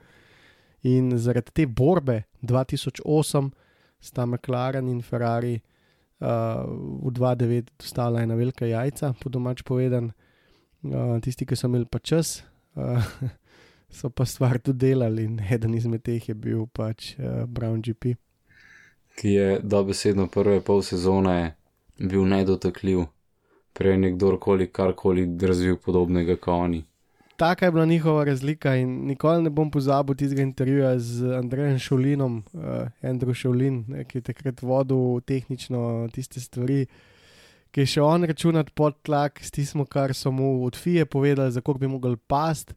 [0.83, 3.51] In zaradi te borbe 2008
[4.03, 6.67] sta McLaren in Ferrari uh,
[7.03, 10.11] v 2-9 dostala ena velika jajca, po domač povedan.
[10.83, 12.43] Uh, tisti, ki so imeli pa čas,
[12.75, 12.99] uh,
[13.97, 18.17] so pa stvar tudi delali in eden izmed teh je bil pač uh, Brown GP.
[19.15, 21.55] Ki je dobesedno prve pol sezone
[22.01, 23.05] bil nedotakljiv,
[23.73, 26.83] prej nekdorkoli karkoli razvil podobnega kot oni.
[27.43, 32.45] Taka je bila njihova razlika in nikoli ne bom pozabil tistega intervjuja z Andrejem Šulinom,
[32.53, 32.63] uh,
[33.03, 36.87] Andrew Šulin, ne, ki je takrat vodil tehnično tiste stvari,
[37.75, 41.51] ki je še on računat pod tlak s tistim, kar so mu od FIE povedali,
[41.51, 42.77] za koga bi mogel past.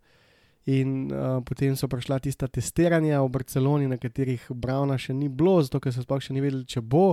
[0.66, 5.60] In uh, potem so prišla tista testiranja v Barceloni, na katerih Brauna še ni bilo,
[5.62, 7.12] zato ker so sploh še ni vedeli, če bo.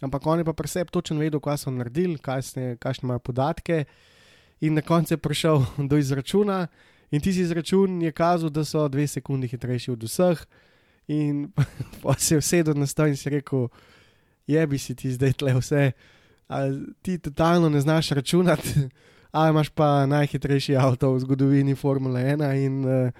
[0.00, 3.84] Ampak on je pa pri sebi točno vedel, kaj so naredili, kakšne imajo podatke.
[4.60, 6.66] In na koncu je prišel do izračuna,
[7.10, 10.46] in tisti izračun je kazal, da so dve sekundi hitrejši od vseh.
[11.08, 11.52] In
[12.02, 13.68] pa se je usedel na stol in si rekel:
[14.46, 15.92] Je bi si ti zdaj tle vse,
[16.48, 18.68] ali ti totalno ne znaš računati,
[19.36, 22.64] ali imaš pa najhitrejši avto v zgodovini Formule 1.
[22.66, 23.10] In uh,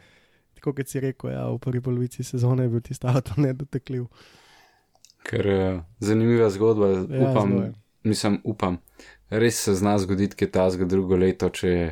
[0.55, 4.07] tako kot si rekel, ja, v prvi polovici sezone je bil tisti avto nedotekljiv.
[5.27, 7.73] Ker uh, zanimiva zgodba, Ja, upam, zelo je.
[8.05, 8.79] mislim, upam.
[9.31, 11.87] Res se zna zgoditi, kaj ta zgo drugo leto, če je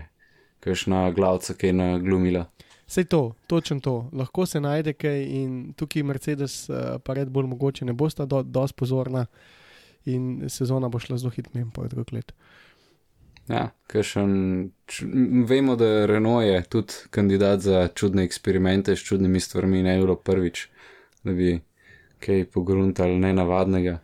[0.65, 2.47] kakšna glavca kaj naglumila.
[2.87, 3.95] Sej to, točno to.
[4.13, 8.43] Lahko se najde kaj in tukaj Mercedes, uh, pa Red Bull, mogoče ne bosta do,
[8.43, 9.27] dosti pozorna
[10.05, 12.33] in sezona bo šla zelo hitro, po drug let.
[13.49, 15.05] Ja, kakšen, č,
[15.49, 20.69] vemo, da Renault je tudi kandidat za čudne eksperimente s čudnimi stvarmi, ne bilo prvič,
[21.25, 21.59] da bi
[22.25, 23.99] kaj pogruntali nenavadnega.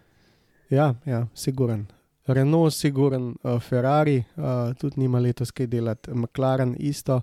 [0.71, 1.87] Ja, ja, siguren.
[2.27, 7.21] Renault, siguren, uh, Ferrari, uh, tudi nima letos kaj delati, McLaren isto,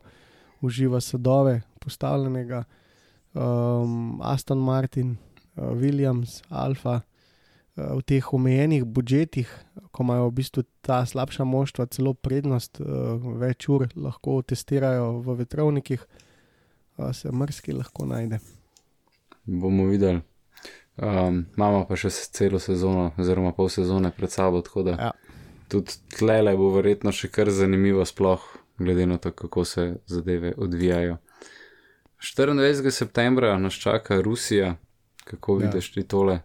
[0.62, 2.64] uživa sadove postavljenega,
[3.34, 5.18] um, Aston Martin,
[5.56, 7.02] uh, Williams, Alfa.
[7.76, 9.50] uh, V teh omejenih budžetih,
[9.92, 15.38] ko imajo v bistvu ta slabša moštva celo prednost, uh, več ur lahko testirajo v
[15.44, 16.02] vetrovnikih,
[16.98, 18.42] uh, se mrski lahko najde.
[19.46, 20.22] Bomo videli.
[20.98, 25.12] Um, imamo pa še celo sezono, oziroma pol sezone pred sabo, tako da Ja.
[25.70, 28.42] tudi tlele bo verjetno še kar zanimivo, sploh
[28.78, 31.18] glede na to, kako se zadeve odvijajo.
[32.20, 32.92] 24.
[32.92, 34.76] septembra nas čaka Rusija,
[35.24, 35.68] kako Ja.
[35.68, 36.40] vidiš ti tole?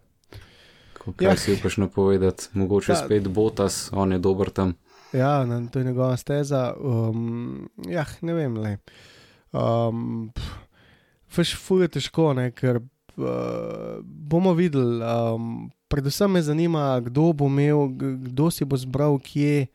[1.17, 1.37] Kaj Ja.
[1.37, 2.49] si upaš napovedati?
[2.53, 2.97] Mogoče Ja.
[2.97, 4.75] spet Botas, on je dober tam.
[5.13, 6.75] Ja, to je njegova steza.
[6.75, 8.57] Um, ja, ne vem.
[8.57, 8.79] le.
[9.53, 10.33] Um,
[11.29, 12.81] Feš fuje težko, ne, ker
[14.05, 15.03] bomo videli.
[15.05, 17.89] Um, predvsem me zanima, kdo bo imel,
[18.29, 19.67] kdo si bo zbral kje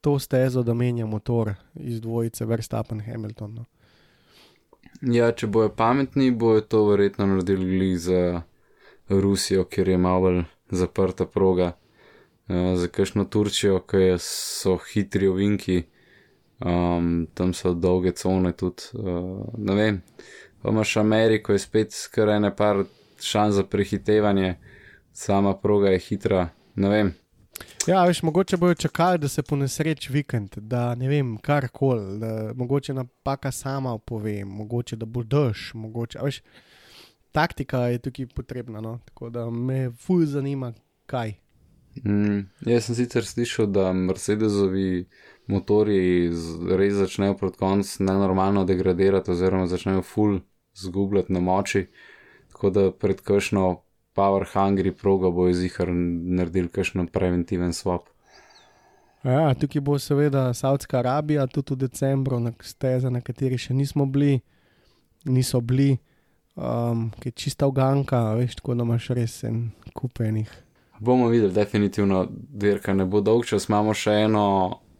[0.00, 3.54] to stezo, da menja motor iz dvojice Verstappen Hamilton.
[3.54, 3.64] No.
[5.02, 8.42] Ja, če bojo pametni, bojo to verjetno naredili za
[9.08, 11.72] Rusijo, ker je malo bolj zaprta proga.
[12.48, 15.82] Uh, za kakšno Turčijo, ki so hitri ovinki,
[16.58, 18.90] um, tam so dolge cone tudi.
[18.98, 20.00] Uh, ne vem,
[20.62, 22.84] pa imaš Ameriko, je spet skoraj ne par
[23.20, 24.54] šans za prehitevanje,
[25.12, 26.48] sama proga je hitra.
[26.74, 27.14] Ne vem,
[27.86, 32.20] Ja, veš, mogoče bojo čakali, da se ponesreč vikend, da ne vem, kar koli,
[32.54, 36.18] mogoče napaka sama pove, mogoče da bo dež, mogoče.
[36.22, 36.42] Veš,
[37.32, 38.98] taktika je tukaj potrebna, no?
[39.04, 40.72] tako da me fulj zanima,
[41.06, 41.34] kaj.
[42.04, 45.08] Mm, jaz sem sicer slišal, da Mercedesovi
[45.46, 46.30] motori
[46.70, 50.38] res začnejo proti koncu nenormalno degradirati, oziroma začnejo full
[50.74, 51.86] zgubljati na moči,
[52.52, 53.82] tako da pred kakšno
[54.14, 58.12] Power Hungry progo bo izihar naredil kakšen preventiven swap.
[59.24, 64.06] Ja, tukaj bo seveda Saudska Arabija, tudi v decembru, na steza, na kateri še nismo
[64.06, 64.40] bili,
[65.24, 65.94] niso bili,
[66.56, 70.50] um, ki je čista uganka, veš, tako da imaš res en kupenih.
[70.98, 74.46] Bomo videli, definitivno dirka ne bo dolg čas, imamo še eno,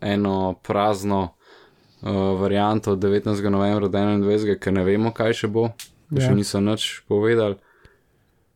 [0.01, 1.35] eno prazno
[2.03, 3.49] uh, varianto od 19.
[3.49, 4.59] novembra do 21.
[4.59, 5.71] ker ne vemo, kaj še bo,
[6.11, 6.21] ja.
[6.21, 6.29] Ja.
[6.29, 7.57] še niso nič povedali.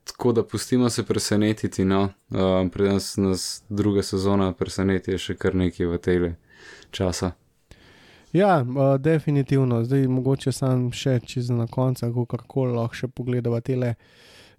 [0.07, 5.35] Tako da pustimo se presenetiti, no, um, preden nas, nas druga sezona preseneti, je še
[5.35, 6.31] kar nekaj v tele
[6.95, 7.33] časa.
[8.33, 13.61] Ja, uh, definitivno, zdaj mogoče sam še čez na koncu, kako koli lahko še pogledamo
[13.61, 13.95] te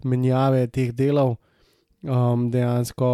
[0.04, 1.36] menjave teh delov.
[2.02, 3.06] Um, dejansko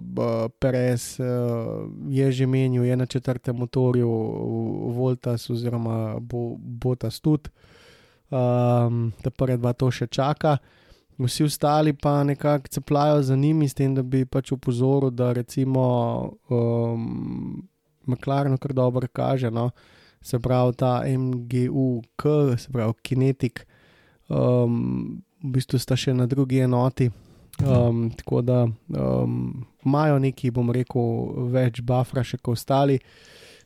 [0.00, 4.08] uh, Perez uh, je že menil, je na četrtem motorju,
[4.96, 7.50] Voltas oziroma Bo, Botas tudi,
[8.30, 10.56] um, da prve dva to še čaka.
[11.20, 16.32] Vsi ostali pa nekako cepljajo za njimi, s tem, da bi pač upozoril, da recimo
[16.48, 17.68] um,
[18.06, 19.50] McLaren kar dobro kaže.
[19.50, 19.70] No?
[20.22, 22.24] Se pravi, ta MGUK,
[22.56, 23.66] se pravi Kinetik,
[24.28, 27.10] um, v bistvu sta še na drugi enoti.
[27.62, 31.02] Um, tako da um, imajo neki, bom rekel,
[31.52, 32.98] več bufra še kot ostali.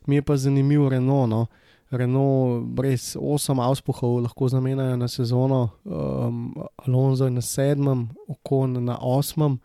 [0.07, 1.29] Mi je pa zanimiv Renault.
[1.29, 1.47] No?
[1.91, 6.51] Renault res 8 auspuhov lahko zamenjajo na sezono, um,
[6.83, 9.57] Alonso je na sedmem, Okon na osmem.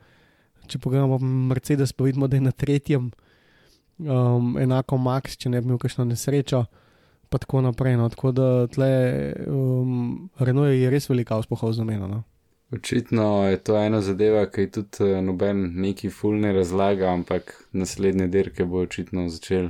[0.70, 3.11] Če pogledamo Mercedes, pa vidimo, da je na tretjem,
[3.99, 6.62] um, enako Max, če ne bi imel kakšno nesrečo,
[7.28, 7.99] pa tako naprej.
[7.99, 8.07] No.
[8.12, 8.93] Tako da tle
[9.51, 12.22] um, Renault je res veliko auspuhov zamenjano.
[12.22, 12.32] No.
[12.73, 18.27] Očitno je to ena zadeva, ki tudi eh, noben neki ful ne razlaga, ampak naslednje
[18.33, 19.68] dirke bo očitno začel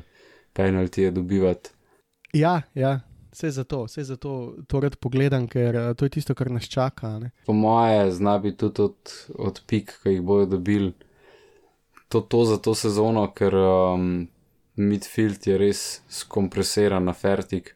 [0.52, 1.70] penaltije dobivati.
[2.32, 3.00] Ja, ja.
[3.32, 7.18] Vse zato, vse zato to rad pogledam, ker uh, to je tisto, kar nas čaka.
[7.18, 7.30] Ne?
[7.46, 10.92] Po moje zna biti tudi od, od pik, ki jih bojo dobili,
[12.08, 14.28] to, to za to sezono, ker um,
[14.76, 17.72] midfield je res skompresiran na fertik.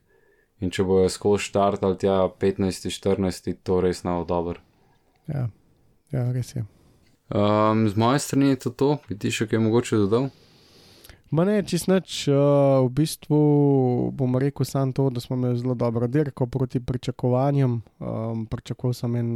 [0.60, 4.60] In če bojo skozi štartali tja 15-14, to res ne bo dobro.
[5.26, 5.48] Ja,
[6.12, 6.64] ja, res je.
[7.28, 10.28] Um, z moje strani je to to, bi ti še kaj mogoče dodal?
[11.34, 13.38] Ma ne, čist nič, uh, v bistvu
[14.14, 17.80] bom rekel samo to, da smo imeli zelo dobro dirko proti pričakovanjem.
[17.98, 19.32] Um, pričakoval sem en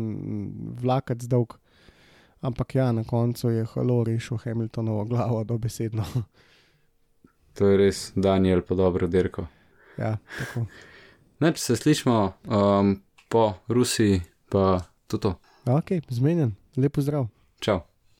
[0.78, 1.58] vlakec dolg,
[2.46, 6.06] ampak ja, na koncu je Halo rešil Hamiltonovo glavo dobesedno.
[7.58, 9.48] To je res Daniel po dobro dirko.
[9.98, 10.64] ja, tako.
[11.42, 14.80] Neč se slišmo um, po Rusiji, pa
[15.10, 15.34] tudi to.
[15.76, 17.28] Ok, zmenjen, lepo zdrav.
[17.60, 17.89] Čau.